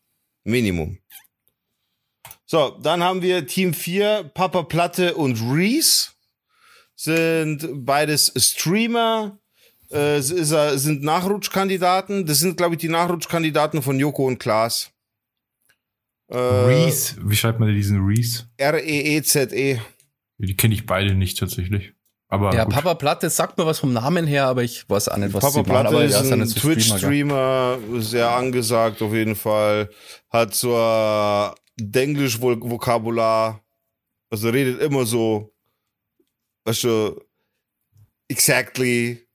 [0.45, 0.99] Minimum.
[2.45, 6.11] So, dann haben wir Team 4, Papa Platte und Reese.
[6.99, 9.39] Sind beides Streamer,
[9.91, 12.27] äh, sind Nachrutschkandidaten.
[12.27, 14.91] Das sind, glaube ich, die Nachrutschkandidaten von Joko und Klaas.
[16.29, 18.49] Äh, Reese, wie schreibt man diesen Reese?
[18.57, 19.79] R-E-E-Z-E.
[20.39, 21.93] Die kenne ich beide nicht tatsächlich.
[22.29, 22.75] Aber ja, gut.
[22.75, 25.53] Papa Platte sagt mir was vom Namen her, aber ich weiß auch nicht, was Papa
[25.53, 26.49] sie machen, Platte aber ist ein?
[26.49, 29.91] Twitch-Streamer, sehr angesagt auf jeden Fall.
[30.31, 33.63] Hat so ein Denglisch-Vokabular.
[34.29, 35.55] Also redet immer so,
[36.67, 37.21] weißt du,
[38.29, 39.27] exactly,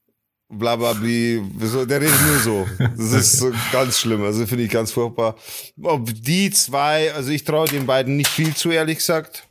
[0.50, 1.42] bla bla bli.
[1.88, 2.68] Der redet nur so.
[2.78, 4.24] Das ist so ganz schlimm.
[4.24, 5.36] Also finde ich ganz furchtbar.
[5.82, 9.48] Ob die zwei, also ich traue den beiden nicht viel zu, ehrlich gesagt.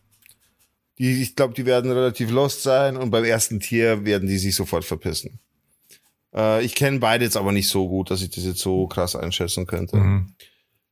[0.99, 4.55] Die, ich glaube, die werden relativ lost sein und beim ersten Tier werden die sich
[4.55, 5.41] sofort verpissen.
[6.35, 9.17] Äh, ich kenne beide jetzt aber nicht so gut, dass ich das jetzt so krass
[9.17, 9.97] einschätzen könnte.
[9.97, 10.35] Mhm.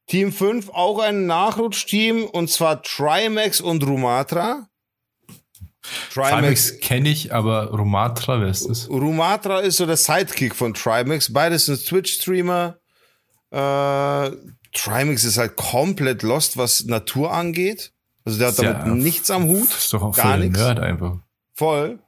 [0.07, 4.66] Team 5, auch ein Nachrutschteam, und zwar Trimax und Rumatra.
[6.12, 8.89] Trimax, kenne ich, aber Romatra, wer ist das?
[8.89, 11.32] Rumatra ist so der Sidekick von Trimax.
[11.32, 12.76] Beides sind Twitch-Streamer.
[13.51, 14.30] Äh,
[14.74, 17.93] Trimax ist halt komplett lost, was Natur angeht.
[18.24, 19.68] Also der hat damit Ja, nichts am Hut.
[19.68, 20.59] Ist doch auch Gar nichts.
[20.59, 21.18] Nerd einfach.
[21.55, 21.99] Voll.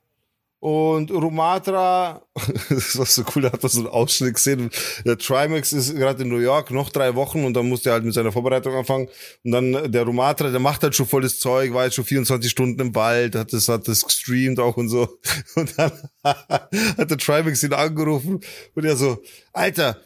[0.60, 2.22] Und Rumatra,
[2.68, 4.70] das war so cool, da hat man so einen Ausschnitt gesehen.
[5.06, 8.04] Der Trimax ist gerade in New York, noch drei Wochen und dann musste er halt
[8.04, 9.08] mit seiner Vorbereitung anfangen.
[9.42, 12.78] Und dann der Rumatra, der macht halt schon volles Zeug, war jetzt schon 24 Stunden
[12.78, 15.08] im Wald, hat das, hat das gestreamt auch und so.
[15.56, 15.92] Und dann
[16.24, 18.40] hat der Trimax ihn angerufen
[18.74, 20.00] und er so, Alter,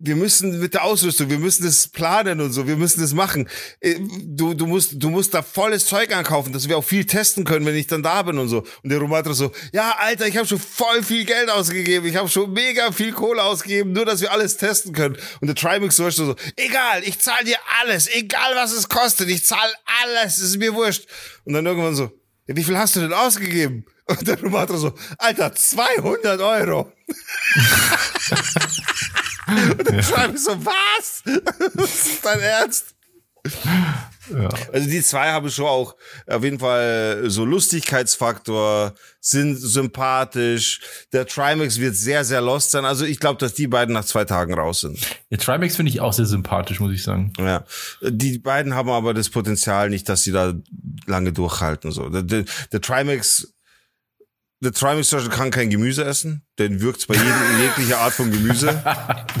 [0.00, 3.48] wir müssen mit der Ausrüstung, wir müssen das planen und so, wir müssen das machen.
[3.80, 3.96] Äh,
[4.38, 7.66] Du, du musst, du musst da volles Zeug ankaufen, dass wir auch viel testen können,
[7.66, 8.58] wenn ich dann da bin und so.
[8.82, 12.28] Und der Romatra so, ja, Alter, ich habe schon voll viel Geld ausgegeben, ich habe
[12.28, 15.16] schon mega viel Kohle ausgegeben, nur dass wir alles testen können.
[15.40, 19.44] Und der Trimax so, so, egal, ich zahle dir alles, egal was es kostet, ich
[19.44, 19.72] zahle
[20.02, 21.06] alles, ist mir wurscht.
[21.44, 22.12] Und dann irgendwann so,
[22.46, 23.84] ja, wie viel hast du denn ausgegeben?
[24.06, 26.92] Und der Romatra so, Alter, 200 Euro.
[29.48, 31.22] Und dann schreibe ich so, was?
[31.74, 32.94] Das ist dein Ernst?
[34.30, 34.48] Ja.
[34.72, 35.96] Also die zwei haben schon auch
[36.26, 40.80] auf jeden Fall so Lustigkeitsfaktor, sind sympathisch.
[41.12, 42.84] Der Trimax wird sehr, sehr lost sein.
[42.84, 44.98] Also ich glaube, dass die beiden nach zwei Tagen raus sind.
[45.30, 47.32] Der Trimax finde ich auch sehr sympathisch, muss ich sagen.
[47.38, 47.64] Ja.
[48.02, 50.54] Die beiden haben aber das Potenzial nicht, dass sie da
[51.06, 51.90] lange durchhalten.
[51.90, 52.08] So.
[52.08, 53.54] Der, der, der Trimax,
[54.60, 56.42] der Trimax Beispiel kann kein Gemüse essen.
[56.58, 58.66] Den wirkt's bei jedem, jeglicher Art von Gemüse.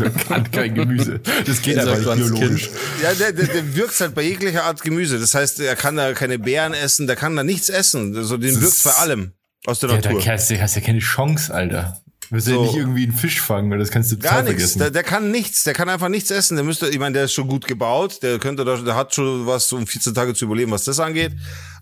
[0.00, 1.18] Der kann kein Gemüse.
[1.44, 2.70] Das geht einfach nicht biologisch.
[3.02, 5.18] Ja, der, der, der wirkt halt bei jeglicher Art Gemüse.
[5.18, 8.16] Das heißt, er kann da keine Beeren essen, der kann da nichts essen.
[8.16, 9.32] Also den ist- bei allem
[9.66, 10.24] aus der Ja, Natur.
[10.24, 12.00] hast du hast ja keine Chance, Alter.
[12.30, 12.62] Du wirst ja So.
[12.62, 14.74] nicht irgendwie einen Fisch fangen, weil das kannst du Gar nichts.
[14.74, 15.64] Der, der kann nichts.
[15.64, 16.56] Der kann einfach nichts essen.
[16.56, 18.22] Der müsste, ich meine, der ist schon gut gebaut.
[18.22, 21.32] Der könnte, da- der hat schon was, um 14 Tage zu überleben, was das angeht.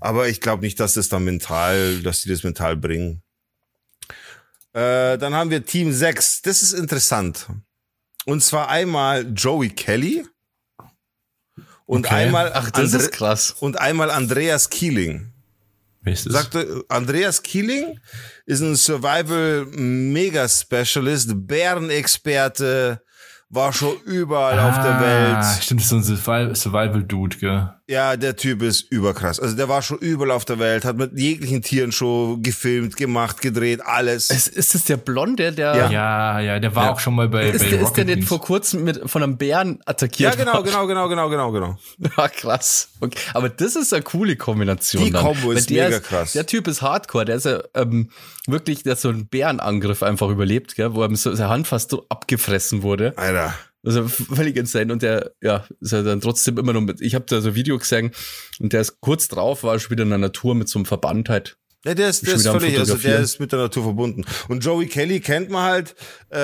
[0.00, 3.22] Aber ich glaube nicht, dass das dann mental, dass die das mental bringen.
[4.76, 6.42] Äh, dann haben wir Team 6.
[6.42, 7.46] Das ist interessant.
[8.26, 10.26] Und zwar einmal Joey Kelly.
[11.86, 12.14] Und Okay.
[12.26, 13.52] einmal, Ach, das Andre- ist krass.
[13.60, 15.32] und einmal Andreas Keeling.
[16.02, 16.32] Wer ist das?
[16.34, 17.98] Sagte, Andreas Keeling
[18.44, 23.02] ist ein Survival Mega Specialist, Bärenexperte,
[23.48, 25.62] war schon überall auf der Ah, Welt.
[25.62, 27.70] Stimmt, ist so ein Survival- Survival-Dude, gell?
[27.88, 29.38] Ja, der Typ ist überkrass.
[29.38, 33.40] Also der war schon überall auf der Welt, hat mit jeglichen Tieren schon gefilmt, gemacht,
[33.40, 34.30] gedreht, alles.
[34.30, 35.76] Ist, ist das der Blonde, der.
[35.76, 36.92] Ja, ja, ja der war ja.
[36.92, 37.48] auch schon mal bei.
[37.48, 40.36] Ist, bei der, ist der nicht vor kurzem mit, von einem Bären attackiert?
[40.36, 41.78] Ja, genau, genau, genau, genau, genau, genau.
[42.16, 42.88] Ja, krass.
[42.98, 43.18] Okay.
[43.34, 45.04] Aber das ist eine coole Kombination.
[45.04, 46.32] Die Kombo ist mega ist, krass.
[46.32, 48.10] Der Typ ist Hardcore, der ist ja ähm,
[48.48, 51.90] wirklich, der hat so einen Bärenangriff einfach überlebt, gell, wo ihm so seine Hand fast
[51.90, 53.16] so abgefressen wurde.
[53.16, 53.54] Alter.
[53.86, 54.92] Also völlig insane.
[54.92, 57.00] Und der, ja, ist ja dann trotzdem immer noch mit.
[57.00, 58.10] Ich habe da so ein Video gesehen
[58.58, 61.28] und der ist kurz drauf, war schon wieder in der Natur mit so einem Verband
[61.28, 61.56] halt
[61.86, 64.24] ja, der ist, der ist völlig, also der ist mit der Natur verbunden.
[64.48, 65.94] Und Joey Kelly kennt man halt,
[66.30, 66.38] äh,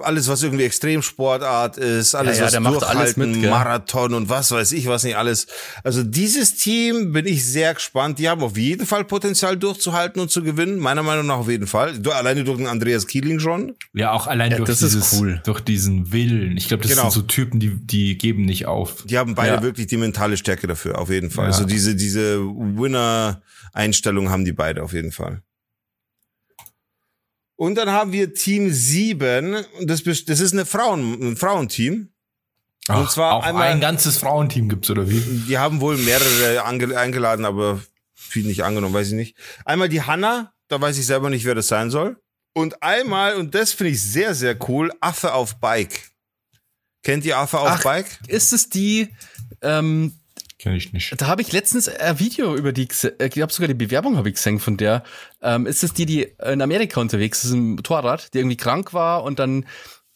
[0.00, 4.50] alles was irgendwie Extremsportart ist, alles ja, ja, was durchhalten, alles mit, Marathon und was
[4.50, 5.46] weiß ich, was nicht alles.
[5.84, 8.18] Also dieses Team bin ich sehr gespannt.
[8.18, 10.78] Die haben auf jeden Fall Potenzial durchzuhalten und zu gewinnen.
[10.78, 11.98] Meiner Meinung nach auf jeden Fall.
[11.98, 13.74] Du, alleine durch den Andreas Kieling schon.
[13.92, 15.40] Ja, auch allein ja, durch dieses, cool.
[15.44, 16.56] durch diesen Willen.
[16.56, 17.02] Ich glaube, das genau.
[17.02, 19.04] sind so Typen, die, die geben nicht auf.
[19.04, 21.46] Die haben beide wirklich die mentale Stärke dafür, auf jeden Fall.
[21.46, 23.42] Also diese, diese Winner,
[23.72, 25.42] Einstellung haben die beide auf jeden Fall.
[27.62, 29.64] Und dann haben wir Team 7.
[29.82, 32.08] Das, das ist eine Frauen, ein Frauenteam.
[32.88, 35.20] Ach, und zwar auch einmal, ein ganzes Frauenteam gibt's oder wie?
[35.46, 37.80] Die haben wohl mehrere eingeladen, aber
[38.14, 39.36] viel nicht angenommen, weiß ich nicht.
[39.64, 42.20] Einmal die Hanna, da weiß ich selber nicht, wer das sein soll.
[42.52, 46.10] Und einmal, und das finde ich sehr, sehr cool, Affe auf Bike.
[47.04, 48.18] Kennt ihr Affe auf Ach, Bike?
[48.26, 49.14] Ist es die,
[49.60, 50.18] ähm,
[50.62, 51.20] Kenne ich nicht.
[51.20, 54.28] Da habe ich letztens ein Video über die, äh, ich glaube sogar die Bewerbung habe
[54.28, 55.02] ich gesehen von der.
[55.42, 59.24] Ähm, ist es die, die in Amerika unterwegs ist, im Motorrad, die irgendwie krank war
[59.24, 59.66] und dann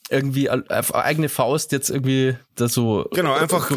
[0.08, 3.68] irgendwie auf eigene Faust jetzt irgendwie da so genau einfach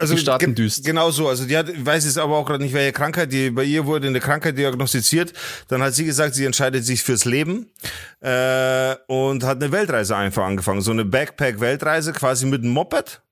[0.00, 0.84] also starten düst.
[0.84, 3.50] Genau so, also die hat, ich weiß jetzt aber auch gerade nicht, welche Krankheit, die
[3.50, 5.32] bei ihr wurde eine Krankheit diagnostiziert.
[5.68, 7.70] Dann hat sie gesagt, sie entscheidet sich fürs Leben
[8.18, 13.22] äh, und hat eine Weltreise einfach angefangen, so eine Backpack-Weltreise quasi mit einem Moped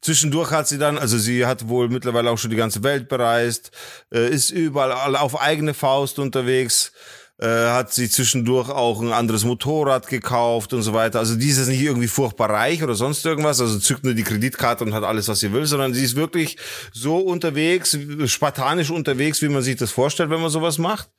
[0.00, 3.70] Zwischendurch hat sie dann, also sie hat wohl mittlerweile auch schon die ganze Welt bereist,
[4.12, 6.92] äh, ist überall auf eigene Faust unterwegs,
[7.40, 11.20] äh, hat sie zwischendurch auch ein anderes Motorrad gekauft und so weiter.
[11.20, 14.84] Also die ist nicht irgendwie furchtbar reich oder sonst irgendwas, also zückt nur die Kreditkarte
[14.84, 16.56] und hat alles, was sie will, sondern sie ist wirklich
[16.92, 17.96] so unterwegs,
[18.26, 21.10] spartanisch unterwegs, wie man sich das vorstellt, wenn man sowas macht.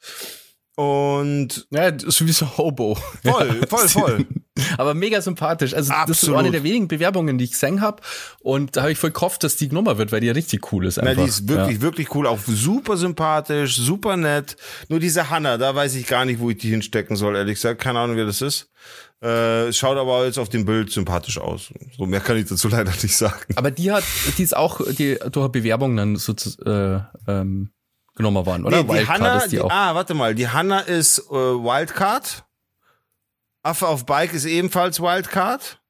[0.79, 2.97] Und ja, so wie so Hobo.
[3.25, 4.25] Voll, voll, voll.
[4.77, 5.73] Aber mega sympathisch.
[5.73, 6.09] Also Absolut.
[6.09, 8.01] das ist eine der wenigen Bewerbungen, die ich gesehen habe.
[8.39, 10.85] Und da habe ich voll gehofft, dass die genommen wird, weil die ja richtig cool
[10.85, 10.97] ist.
[10.97, 11.15] Einfach.
[11.17, 11.81] Na, die ist wirklich, ja.
[11.81, 12.25] wirklich cool.
[12.27, 14.55] Auch super sympathisch, super nett.
[14.87, 17.81] Nur diese Hanna, da weiß ich gar nicht, wo ich die hinstecken soll, ehrlich gesagt.
[17.81, 18.69] Keine Ahnung, wer das ist.
[19.19, 21.73] Äh, schaut aber jetzt auf dem Bild sympathisch aus.
[21.97, 23.53] So mehr kann ich dazu leider nicht sagen.
[23.57, 24.05] Aber die hat,
[24.37, 26.33] die ist auch die durch Bewerbung dann so
[26.65, 27.71] äh, ähm,
[28.19, 28.83] genommen worden, oder?
[28.83, 32.45] Nee, die Hanna, die, die ah, warte mal, die Hanna ist äh, Wildcard.
[33.63, 35.81] Affe auf Bike ist ebenfalls Wildcard.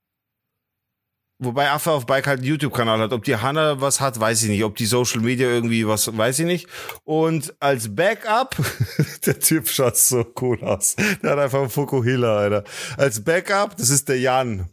[1.41, 3.13] Wobei Affe auf Bike halt einen YouTube-Kanal hat.
[3.13, 4.63] Ob die Hanna was hat, weiß ich nicht.
[4.63, 6.67] Ob die Social Media irgendwie was, weiß ich nicht.
[7.03, 8.55] Und als Backup,
[9.25, 10.95] der Typ schaut so cool aus.
[11.23, 12.63] Der hat einfach einen Fukuhila, Alter.
[12.97, 14.69] Als Backup, das ist der Jan.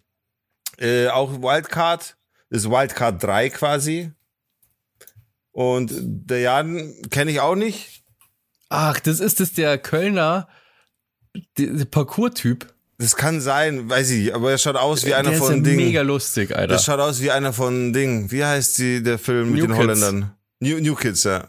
[0.79, 2.17] Äh, auch Wildcard.
[2.51, 4.13] Das ist Wildcard 3 quasi.
[5.57, 8.03] Und der Jan kenne ich auch nicht.
[8.69, 10.49] Ach, das ist das der Kölner
[11.57, 12.75] der Parcours-Typ.
[12.99, 15.77] Das kann sein, weiß ich, aber er schaut aus wie einer der von ist Ding.
[15.77, 16.75] Mega lustig, Alter.
[16.75, 18.31] Das schaut aus wie einer von Ding.
[18.31, 20.03] Wie heißt die, der Film mit New den Kids.
[20.03, 20.35] Holländern?
[20.61, 21.47] New, New Kids, ja.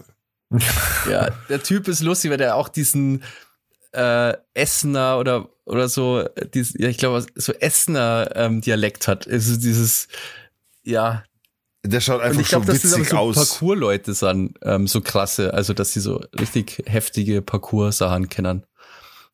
[1.11, 3.25] ja, der Typ ist lustig, weil der auch diesen
[3.91, 9.27] äh, Essener oder oder so, dies, ja, ich glaube, so Essener ähm, Dialekt hat.
[9.27, 10.07] Also dieses,
[10.83, 11.25] ja,
[11.87, 15.53] der schaut einfach ich glaub, schon witzig dass das so Parcours-Leute sind, ähm, so krasse,
[15.53, 18.65] also dass sie so richtig heftige Parcours-Sachen kennen.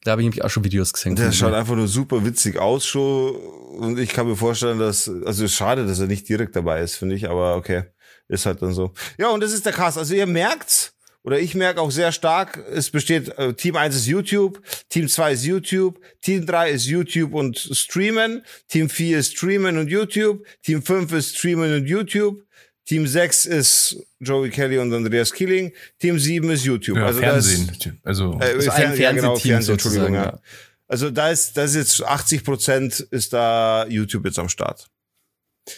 [0.04, 1.16] Da habe ich nämlich auch schon Videos gesehen.
[1.16, 3.36] Der schaut einfach nur super witzig aus schon
[3.78, 7.16] und ich kann mir vorstellen, dass, also schade, dass er nicht direkt dabei ist, finde
[7.16, 7.84] ich, aber okay,
[8.28, 8.94] ist halt dann so.
[9.18, 9.98] Ja, und das ist der Cast.
[9.98, 10.93] Also ihr merkt's,
[11.24, 15.34] oder ich merke auch sehr stark, es besteht, äh, Team 1 ist YouTube, Team 2
[15.34, 20.84] ist YouTube, Team 3 ist YouTube und Streamen, Team 4 ist Streamen und YouTube, Team
[20.84, 22.44] 5 ist Streamen und YouTube,
[22.86, 26.98] Team 6 ist Joey Kelly und Andreas Killing, Team 7 ist YouTube.
[26.98, 27.68] Ja, also Fernsehen.
[27.68, 30.40] Das, also äh, also ein ja, genau, Fernsehen, Entschuldigung, ja.
[30.88, 34.88] Also da ist, das ist jetzt 80 Prozent ist da YouTube jetzt am Start.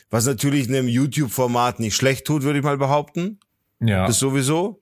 [0.09, 3.39] Was natürlich einem YouTube-Format nicht schlecht tut, würde ich mal behaupten.
[3.79, 4.07] Ja.
[4.07, 4.81] Das sowieso.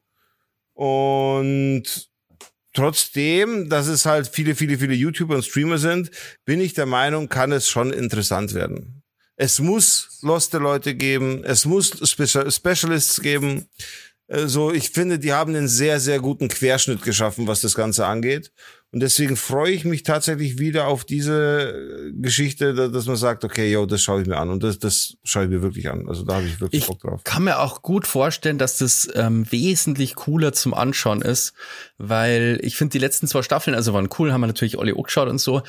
[0.73, 1.83] Und
[2.73, 6.11] trotzdem, dass es halt viele, viele, viele YouTuber und Streamer sind,
[6.45, 9.03] bin ich der Meinung, kann es schon interessant werden.
[9.35, 13.67] Es muss loste Leute geben, es muss Special Specialists geben.
[14.27, 18.05] Äh, so, ich finde, die haben einen sehr, sehr guten Querschnitt geschaffen, was das Ganze
[18.05, 18.51] angeht.
[18.93, 23.87] Und deswegen freue ich mich tatsächlich wieder auf diese Geschichte, dass man sagt, okay, yo,
[23.87, 24.51] das schaue ich mir an.
[24.51, 26.07] Und das, das schaue ich mir wirklich an.
[26.07, 27.23] Also da habe ich wirklich ich Bock drauf.
[27.23, 31.53] kann mir auch gut vorstellen, dass das ähm, wesentlich cooler zum Anschauen ist,
[31.97, 35.03] weil ich finde, die letzten zwei Staffeln, also waren cool, haben wir natürlich alle auch
[35.03, 35.63] geschaut und so.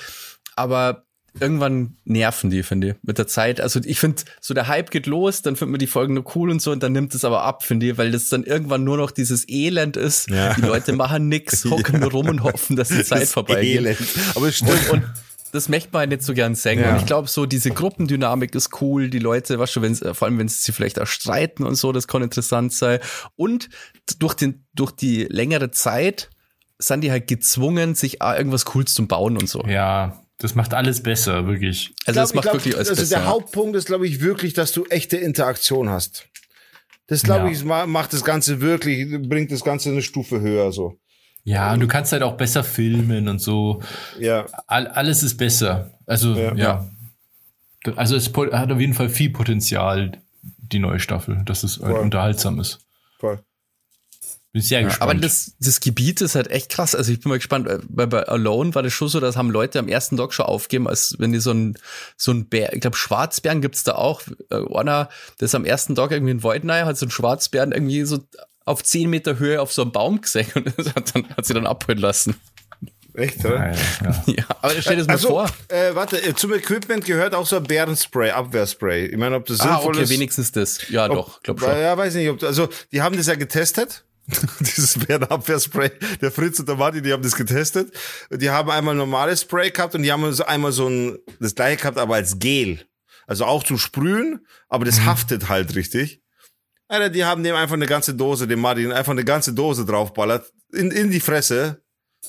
[0.54, 1.03] Aber
[1.40, 3.60] irgendwann nerven die, finde ich, mit der Zeit.
[3.60, 6.50] Also ich finde, so der Hype geht los, dann findet man die Folgen nur cool
[6.50, 8.96] und so und dann nimmt es aber ab, finde ich, weil das dann irgendwann nur
[8.96, 10.30] noch dieses Elend ist.
[10.30, 10.54] Ja.
[10.54, 13.76] Die Leute machen nix, hocken nur rum und hoffen, dass die Zeit das vorbeigeht.
[13.76, 13.98] Elend.
[14.34, 14.90] Aber es stimmt.
[14.90, 15.12] Und, und
[15.52, 16.82] das möchte man halt nicht so gern singen.
[16.82, 16.92] Ja.
[16.92, 19.08] Und ich glaube, so diese Gruppendynamik ist cool.
[19.08, 21.92] Die Leute, weißt du, wenn, vor allem wenn sie sich vielleicht auch streiten und so,
[21.92, 22.98] das kann interessant sein.
[23.36, 23.68] Und
[24.18, 26.30] durch den, durch die längere Zeit
[26.78, 29.62] sind die halt gezwungen, sich irgendwas Cooles zu bauen und so.
[29.66, 31.94] Ja, das macht alles besser, wirklich.
[32.06, 33.16] Also glaub, das macht glaub, wirklich alles also besser.
[33.16, 36.26] Der Hauptpunkt ist, glaube ich, wirklich, dass du echte Interaktion hast.
[37.06, 37.52] Das glaube ja.
[37.52, 40.98] ich macht das Ganze wirklich, bringt das Ganze eine Stufe höher so.
[41.44, 43.82] Ja, und du kannst halt auch besser filmen und so.
[44.18, 44.46] Ja.
[44.66, 45.90] All, alles ist besser.
[46.06, 46.54] Also, ja.
[46.54, 46.90] ja.
[47.96, 52.58] Also es hat auf jeden Fall viel Potenzial, die neue Staffel, dass es halt unterhaltsam
[52.58, 52.78] ist.
[53.18, 53.44] Voll.
[54.54, 55.10] Bin sehr ja, gespannt.
[55.10, 56.94] Aber das, das Gebiet ist halt echt krass.
[56.94, 59.80] Also ich bin mal gespannt, weil bei Alone war das schon so, dass haben Leute
[59.80, 61.76] am ersten Tag schon aufgeben, als wenn die so ein,
[62.16, 64.22] so ein Bär, ich glaube Schwarzbären gibt's da auch.
[64.50, 65.08] Äh, einer,
[65.40, 68.20] der ist am ersten Tag irgendwie in nahe, hat so einen Schwarzbären irgendwie so
[68.64, 71.66] auf zehn Meter Höhe auf so einem Baum gesehen und hat, dann, hat sie dann
[71.66, 72.36] abholen lassen.
[73.14, 73.56] Echt, oder?
[73.56, 74.22] Ja, ja.
[74.26, 75.50] ja aber stell dir das mal also, vor.
[75.66, 79.06] Äh, warte, äh, zum Equipment gehört auch so ein Bärenspray, Abwehrspray.
[79.06, 80.10] Ich meine, ob das ah, sinnvoll okay, ist.
[80.10, 80.88] wenigstens das.
[80.90, 81.70] Ja, ob, doch, glaub schon.
[81.70, 84.04] Ja, weiß nicht, ob, also, die haben das ja getestet.
[84.60, 85.90] Dieses Bärenabwehrspray.
[86.20, 87.92] Der Fritz und der Martin, die haben das getestet.
[88.30, 91.98] Die haben einmal normales Spray gehabt und die haben einmal so ein, das gleiche gehabt,
[91.98, 92.80] aber als Gel.
[93.26, 95.06] Also auch zu sprühen, aber das mhm.
[95.06, 96.22] haftet halt richtig.
[96.88, 100.52] Alter, die haben dem einfach eine ganze Dose, dem Martin einfach eine ganze Dose draufballert,
[100.72, 101.83] in, in die Fresse.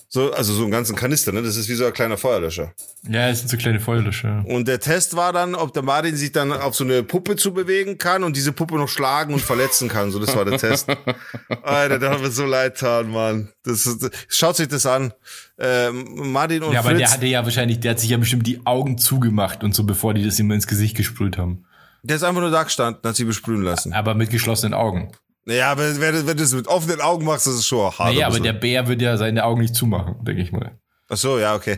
[0.07, 1.41] So, also so einen ganzen Kanister, ne?
[1.41, 2.73] Das ist wie so ein kleiner Feuerlöscher.
[3.09, 4.45] Ja, es sind so kleine Feuerlöscher.
[4.47, 7.53] Und der Test war dann, ob der Martin sich dann auf so eine Puppe zu
[7.53, 10.11] bewegen kann und diese Puppe noch schlagen und verletzen kann.
[10.11, 10.87] So, das war der Test.
[11.63, 13.49] Alter, da haben wir so leid getan, Mann.
[13.63, 15.13] Das, das, schaut sich das an.
[15.57, 18.45] Ähm, Martin und Ja, aber Fritz, der hatte ja wahrscheinlich, der hat sich ja bestimmt
[18.47, 21.65] die Augen zugemacht und so, bevor die das immer ins Gesicht gesprüht haben.
[22.03, 23.93] Der ist einfach nur da gestanden, hat sie besprühen lassen.
[23.93, 25.11] Aber mit geschlossenen Augen.
[25.45, 28.13] Naja, aber wenn, wenn du es mit offenen Augen machst, das ist schon hart.
[28.13, 30.79] Naja, aber der Bär wird ja seine Augen nicht zumachen, denke ich mal.
[31.07, 31.77] Ach so, ja, okay.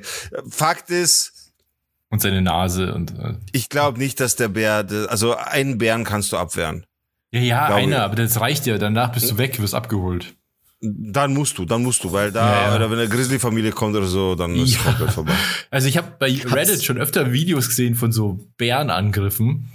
[0.50, 1.54] Fakt ist.
[2.10, 3.12] Und seine Nase und.
[3.20, 6.86] Äh, ich glaube nicht, dass der Bär, also einen Bären kannst du abwehren.
[7.32, 8.78] Ja, ja, einer, aber das reicht ja.
[8.78, 10.34] Danach bist du weg, wirst abgeholt.
[10.80, 12.76] Dann musst du, dann musst du, weil da, ja, ja.
[12.76, 14.84] oder wenn eine Grizzly-Familie kommt oder so, dann ist ja.
[14.84, 15.34] komplett vorbei.
[15.72, 19.70] Also ich habe bei Reddit schon öfter Videos gesehen von so Bärenangriffen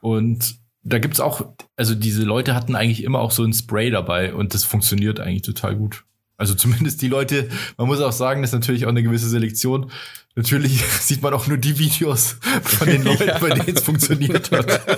[0.00, 0.56] und
[0.88, 4.54] da gibt's auch, also diese Leute hatten eigentlich immer auch so ein Spray dabei und
[4.54, 6.04] das funktioniert eigentlich total gut.
[6.38, 9.90] Also zumindest die Leute, man muss auch sagen, das ist natürlich auch eine gewisse Selektion.
[10.36, 13.38] Natürlich sieht man auch nur die Videos von den Leuten, ja.
[13.38, 14.88] bei denen es funktioniert hat.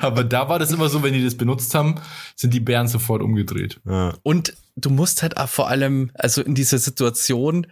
[0.02, 2.00] Aber da war das immer so, wenn die das benutzt haben,
[2.34, 3.80] sind die Bären sofort umgedreht.
[3.88, 4.14] Ja.
[4.24, 7.68] Und du musst halt auch vor allem, also in dieser Situation,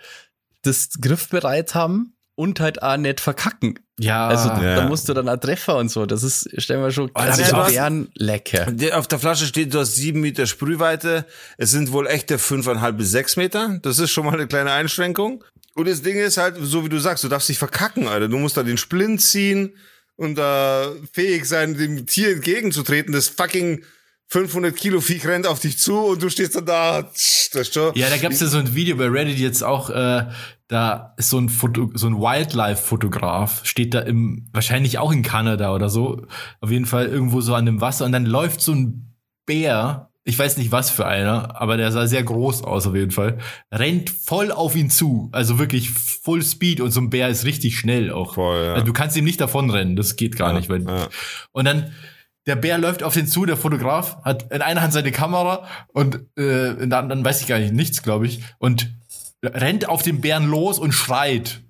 [0.63, 3.79] das griffbereit haben und halt auch nicht verkacken.
[3.99, 4.29] Ja.
[4.29, 4.77] Also ja.
[4.77, 6.07] da musst du dann auch Treffer und so.
[6.07, 8.67] Das ist, stellen wir schon, oh, also ja, Bären lecker.
[8.95, 11.27] Auf der Flasche steht, du hast sieben Meter Sprühweite.
[11.59, 13.79] Es sind wohl echte fünfeinhalb bis sechs Meter.
[13.83, 15.45] Das ist schon mal eine kleine Einschränkung.
[15.75, 18.29] Und das Ding ist halt, so wie du sagst, du darfst dich verkacken, Alter.
[18.29, 19.75] Du musst da den Splint ziehen
[20.17, 23.13] und da äh, fähig sein, dem Tier entgegenzutreten.
[23.13, 23.85] Das fucking
[24.29, 27.03] 500 Kilo Viech rennt auf dich zu und du stehst dann da.
[27.53, 30.25] Das ja, da gab's ja so ein Video bei Reddit jetzt auch, äh,
[30.71, 35.75] da ist so ein Foto, so ein Wildlife-Fotograf, steht da im, wahrscheinlich auch in Kanada
[35.75, 36.27] oder so,
[36.61, 39.17] auf jeden Fall irgendwo so an dem Wasser und dann läuft so ein
[39.47, 43.11] Bär, ich weiß nicht was für einer, aber der sah sehr groß aus auf jeden
[43.11, 43.39] Fall,
[43.75, 47.77] rennt voll auf ihn zu, also wirklich Full Speed und so ein Bär ist richtig
[47.77, 48.35] schnell auch.
[48.35, 48.75] Voll, ja.
[48.75, 51.09] also du kannst ihm nicht davonrennen, das geht gar ja, nicht, weil, ja.
[51.51, 51.91] und dann,
[52.47, 56.21] der Bär läuft auf den zu, der Fotograf hat in einer Hand seine Kamera und
[56.39, 59.00] äh, in der anderen weiß ich gar nicht nichts, glaube ich, und
[59.43, 61.61] rennt auf den Bären los und schreit.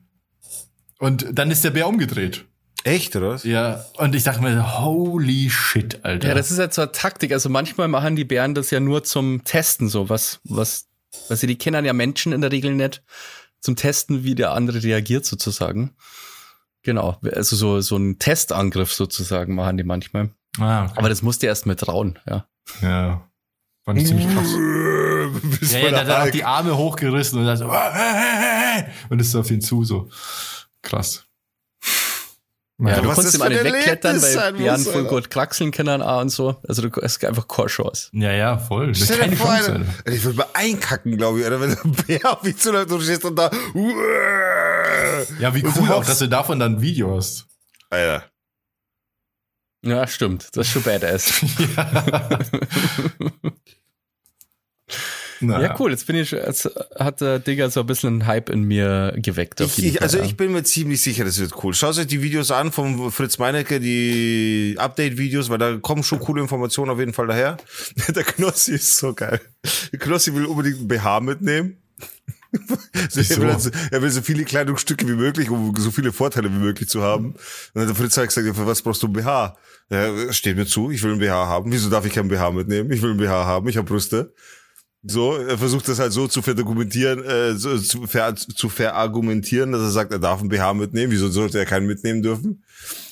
[0.98, 2.44] Und dann ist der Bär umgedreht.
[2.84, 3.44] Echt, oder was?
[3.44, 6.28] Ja, und ich dachte mir, holy shit, Alter.
[6.28, 7.32] Ja, das ist halt so eine Taktik.
[7.32, 10.88] Also manchmal machen die Bären das ja nur zum Testen, so was, was,
[11.28, 13.02] was sie, die kennen ja Menschen in der Regel nicht,
[13.60, 15.94] zum Testen, wie der andere reagiert sozusagen.
[16.82, 20.30] Genau, also so, so ein Testangriff sozusagen machen die manchmal.
[20.58, 20.94] Ah, okay.
[20.96, 22.46] Aber das musst du erst mit trauen, ja.
[22.80, 23.30] Ja.
[23.84, 24.48] Fand ich ziemlich krass.
[25.60, 27.70] ja, ja, der hat dann auch die Arme hochgerissen und dann so,
[29.10, 30.08] und ist so auf ihn zu, so.
[30.82, 31.24] Krass.
[32.78, 36.30] Ja, ja du konntest ihm alle wegklettern, weil Bären voll gut kraxeln können auch und
[36.30, 36.56] so.
[36.66, 38.08] Also du hast einfach keine Chance.
[38.12, 38.94] Ja, ja, voll.
[38.94, 42.42] Stell dir vor, Chance, ich würde mal einkacken, glaube ich, oder wenn ein Bär auf
[42.42, 43.50] mich zuläuft und du stehst und da.
[45.38, 47.46] Ja, wie cool auch, dass du davon dann ein Video hast.
[47.90, 48.24] Alter.
[49.82, 50.48] Ja, stimmt.
[50.54, 51.40] Das ist schon badass.
[51.76, 52.38] ja.
[55.40, 55.68] Naja.
[55.68, 55.90] Ja, cool.
[55.90, 59.60] Jetzt bin ich, jetzt hat der Digger so ein bisschen einen Hype in mir geweckt.
[59.60, 61.72] Ich, ich, also ich bin mir ziemlich sicher, das wird cool.
[61.74, 66.42] Schaut euch die Videos an vom Fritz Meinecke, die Update-Videos, weil da kommen schon coole
[66.42, 67.56] Informationen auf jeden Fall daher.
[68.08, 69.40] Der Knossi ist so geil.
[69.92, 71.76] Der Knossi will unbedingt ein BH mitnehmen.
[72.92, 76.58] Er, will so, er, will so, viele Kleidungsstücke wie möglich, um so viele Vorteile wie
[76.58, 77.26] möglich zu haben.
[77.26, 77.36] Und
[77.74, 79.56] dann hat der Fritz halt gesagt, für was brauchst du ein BH?
[79.88, 81.72] Ja, steht mir zu, ich will ein BH haben.
[81.72, 82.90] Wieso darf ich kein BH mitnehmen?
[82.90, 84.34] Ich will ein BH haben, ich habe Brüste.
[85.02, 89.80] So, er versucht das halt so zu verdokumentieren, äh, so, zu, ver, zu verargumentieren, dass
[89.80, 91.10] er sagt, er darf einen BH mitnehmen.
[91.10, 92.62] Wieso sollte er keinen mitnehmen dürfen?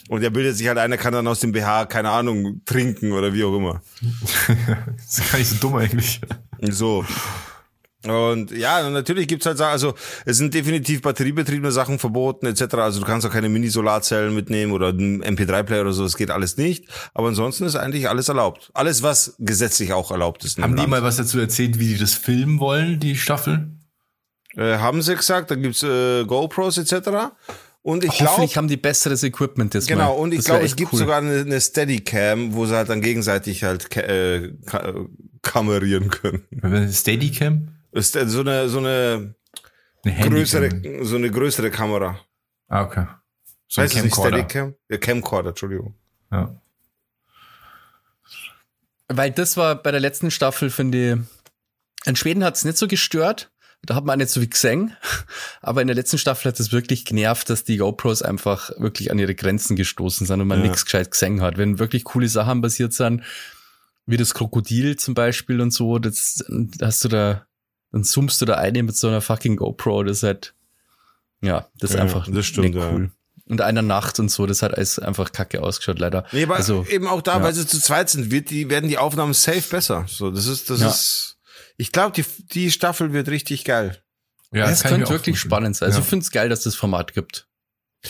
[0.09, 3.32] Und er bildet sich halt einer kann dann aus dem BH, keine Ahnung, trinken oder
[3.32, 3.82] wie auch immer.
[4.97, 6.20] das ist gar nicht so dumm eigentlich.
[6.61, 7.05] So.
[8.11, 9.95] Und ja, natürlich gibt's halt Sachen, also
[10.25, 12.75] es sind definitiv batteriebetriebene Sachen verboten etc.
[12.75, 16.57] Also du kannst auch keine Mini-Solarzellen mitnehmen oder einen MP3-Player oder so, das geht alles
[16.57, 16.87] nicht.
[17.15, 18.71] Aber ansonsten ist eigentlich alles erlaubt.
[18.75, 20.59] Alles, was gesetzlich auch erlaubt ist.
[20.59, 20.91] Haben die Land.
[20.91, 23.71] mal was dazu erzählt, wie die das filmen wollen, die Staffel?
[24.57, 27.09] Äh, haben sie gesagt, da gibt's äh, GoPros etc.
[27.83, 30.21] Und ich glaube, Hoffentlich haben die besseres Equipment jetzt Genau, mal.
[30.23, 30.99] und ich glaube, es gibt cool.
[30.99, 34.53] sogar eine, eine Steadicam, wo sie halt dann gegenseitig halt äh,
[35.43, 36.43] kamerieren können.
[36.93, 37.69] Steadicam?
[37.93, 39.34] Ist so eine, so eine,
[40.05, 42.20] eine größere, so eine größere Kamera.
[42.68, 43.07] Ah, okay.
[43.66, 44.74] So heißt es nicht Steadicam?
[44.89, 45.95] Ja, Camcorder, Entschuldigung.
[46.30, 46.61] Ja.
[49.09, 51.18] Weil das war bei der letzten Staffel, finde ich,
[52.07, 53.51] in Schweden hat es nicht so gestört.
[53.82, 54.97] Da hat man nicht so wie gesehen.
[55.61, 59.18] Aber in der letzten Staffel hat es wirklich genervt, dass die GoPros einfach wirklich an
[59.18, 60.66] ihre Grenzen gestoßen sind und man ja.
[60.66, 61.59] nichts gescheit gesehen hat.
[61.59, 63.22] Wenn wirklich coole Sachen passiert sind,
[64.07, 66.45] wie das Krokodil zum Beispiel und so, das
[66.80, 67.48] hast du da
[67.93, 70.55] dann zoomst du da eine mit so einer fucking GoPro, das ist halt,
[71.41, 73.11] ja, das ist ja, einfach das stimmt, cool.
[73.11, 73.11] Ja.
[73.51, 76.26] Und einer Nacht und so, das hat alles einfach kacke ausgeschaut, leider.
[76.32, 77.43] Nee, aber also, eben auch da, ja.
[77.43, 80.05] weil sie zu zweit sind, wird die, werden die Aufnahmen safe besser.
[80.07, 80.89] So, das ist, das ja.
[80.89, 81.39] ist,
[81.78, 84.03] ich glaube, die, die Staffel wird richtig geil.
[84.53, 85.89] Ja, das, das könnte wirklich spannend sein.
[85.89, 87.49] Also ich finde es geil, dass das Format gibt.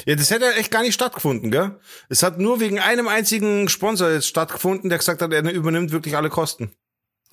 [0.07, 1.79] Ja, das hätte echt gar nicht stattgefunden, gell?
[2.09, 6.17] Es hat nur wegen einem einzigen Sponsor jetzt stattgefunden, der gesagt hat, er übernimmt wirklich
[6.17, 6.73] alle Kosten.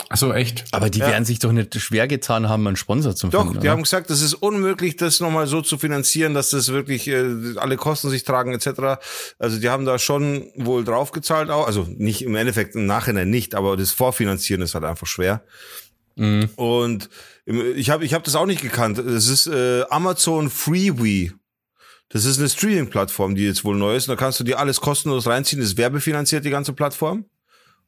[0.09, 0.65] Ach so, echt?
[0.71, 1.07] Aber die ja.
[1.07, 3.47] werden sich doch nicht schwer getan haben, einen Sponsor zu finden.
[3.47, 3.71] Doch, die oder?
[3.71, 7.77] haben gesagt, das ist unmöglich, das nochmal so zu finanzieren, dass das wirklich äh, alle
[7.77, 9.01] Kosten sich tragen etc.
[9.39, 11.65] Also die haben da schon wohl draufgezahlt auch.
[11.65, 15.43] Also nicht im Endeffekt im Nachhinein nicht, aber das Vorfinanzieren ist halt einfach schwer.
[16.15, 16.49] Mhm.
[16.55, 17.09] Und
[17.45, 18.97] ich habe ich hab das auch nicht gekannt.
[18.97, 21.31] Das ist äh, Amazon Freewee.
[22.09, 24.07] Das ist eine Streaming-Plattform, die jetzt wohl neu ist.
[24.07, 25.59] Und da kannst du dir alles kostenlos reinziehen.
[25.59, 27.25] Das ist werbefinanziert, die ganze Plattform.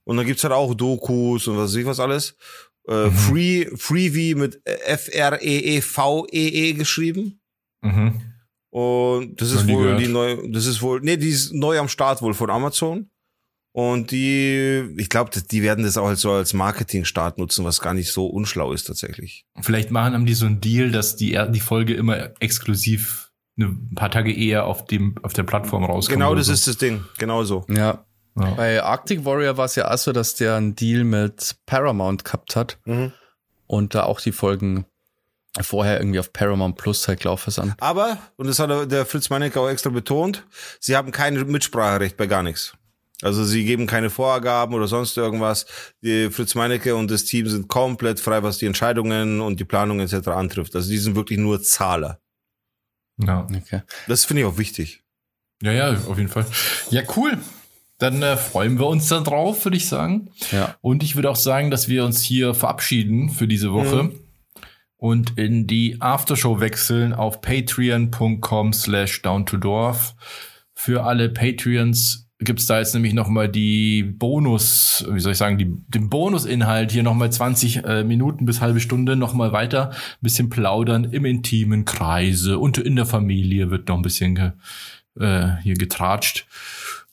[0.07, 2.37] Und dann gibt's halt auch Dokus und was weiß ich was alles.
[2.87, 3.11] Äh, mhm.
[3.11, 7.41] Free, Freevee mit F-R-E-E-V-E-E -E geschrieben.
[7.81, 8.21] Mhm.
[8.69, 9.99] Und das ist wohl gehört.
[9.99, 13.09] die neue, das ist wohl, nee, die ist neu am Start wohl von Amazon.
[13.73, 18.11] Und die, ich glaube, die werden das auch so als Marketing-Start nutzen, was gar nicht
[18.11, 19.45] so unschlau ist tatsächlich.
[19.59, 24.09] Vielleicht machen haben die so einen Deal, dass die, die Folge immer exklusiv ein paar
[24.09, 26.17] Tage eher auf dem, auf der Plattform rauskommt.
[26.17, 26.53] Genau, das so.
[26.53, 27.03] ist das Ding.
[27.17, 27.65] Genau so.
[27.69, 28.06] Ja.
[28.39, 28.51] Ja.
[28.51, 32.55] Bei Arctic Warrior war es ja auch so, dass der einen Deal mit Paramount gehabt
[32.55, 33.11] hat mhm.
[33.65, 34.85] und da auch die Folgen
[35.59, 37.73] vorher irgendwie auf Paramount Plus halt gelaufen sind.
[37.79, 40.45] Aber, und das hat der Fritz Meinecke auch extra betont,
[40.79, 42.73] sie haben kein Mitspracherecht bei gar nichts.
[43.23, 45.65] Also sie geben keine Vorgaben oder sonst irgendwas.
[46.03, 49.99] Die Fritz Meinecke und das Team sind komplett frei, was die Entscheidungen und die Planung
[49.99, 50.27] etc.
[50.27, 50.75] antrifft.
[50.75, 52.19] Also die sind wirklich nur Zahler.
[53.17, 53.47] Ja.
[53.51, 53.81] Okay.
[54.07, 55.03] Das finde ich auch wichtig.
[55.63, 56.45] Ja, ja, auf jeden Fall.
[56.91, 57.39] Ja, cool.
[57.97, 60.29] Dann äh, freuen wir uns dann drauf, würde ich sagen.
[60.51, 60.75] Ja.
[60.81, 64.19] Und ich würde auch sagen, dass wir uns hier verabschieden für diese Woche mhm.
[64.97, 70.15] und in die Aftershow wechseln auf patreon.com slash down to dorf.
[70.73, 75.57] Für alle Patreons gibt's da jetzt nämlich noch mal die Bonus, wie soll ich sagen,
[75.57, 79.89] die, den Bonusinhalt hier noch mal 20 äh, Minuten bis halbe Stunde noch mal weiter,
[79.89, 84.51] ein bisschen plaudern im intimen Kreise und in der Familie wird noch ein bisschen ge,
[85.19, 86.45] äh, hier getratscht.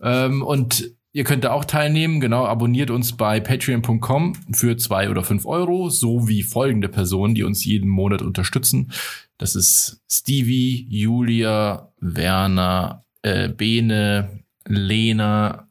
[0.04, 2.20] Ähm, und ihr könnt da auch teilnehmen.
[2.20, 7.64] Genau, abonniert uns bei patreon.com für zwei oder fünf Euro, sowie folgende Personen, die uns
[7.64, 8.92] jeden Monat unterstützen.
[9.38, 15.68] Das ist Stevie, Julia, Werner, äh, Bene, Lena,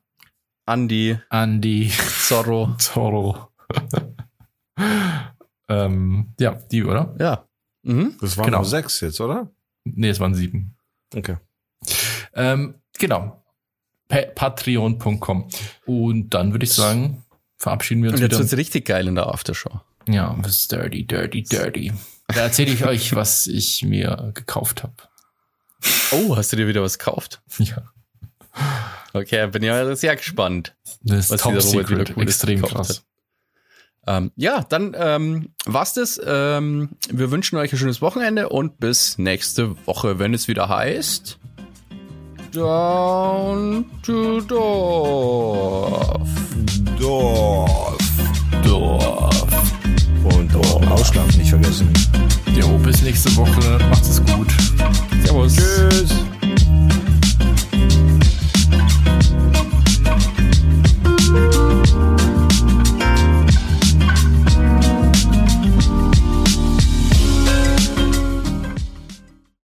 [0.66, 1.92] Andi, Andi,
[2.28, 3.50] Zorro, Zorro.
[5.70, 7.16] ähm, ja, die, oder?
[7.20, 7.48] Ja.
[7.84, 8.16] Mhm.
[8.20, 8.64] Das waren genau.
[8.64, 9.52] sechs jetzt, oder?
[9.84, 10.76] Nee, es waren sieben.
[11.16, 11.38] Okay.
[12.34, 13.43] Ähm, genau.
[14.08, 15.50] Patreon.com.
[15.86, 17.24] Und dann würde ich sagen,
[17.58, 18.40] verabschieden wir uns Und jetzt wieder.
[18.40, 19.82] wird's richtig geil in der Aftershow.
[20.08, 21.94] Ja, das ist dirty, dirty, dirty.
[22.28, 24.94] Da erzähle ich euch, was ich mir gekauft habe.
[26.12, 27.42] Oh, hast du dir wieder was gekauft?
[27.58, 27.84] Ja.
[29.14, 30.76] Okay, bin ja sehr gespannt.
[31.02, 33.04] Das ist top secret, extrem krass.
[34.06, 36.20] Ähm, ja, dann ähm, war's das.
[36.24, 41.40] Ähm, wir wünschen euch ein schönes Wochenende und bis nächste Woche, wenn es wieder heißt.
[42.54, 46.22] Down to Dorf.
[47.00, 47.98] Dorf.
[48.64, 49.74] Dorf.
[50.24, 50.92] Und Dorf.
[50.92, 51.92] Ausschlafen nicht vergessen.
[52.56, 53.80] Jo, bis nächste Woche.
[53.90, 54.54] Macht's es gut.
[55.24, 55.56] Servus.
[55.56, 56.14] Tschüss.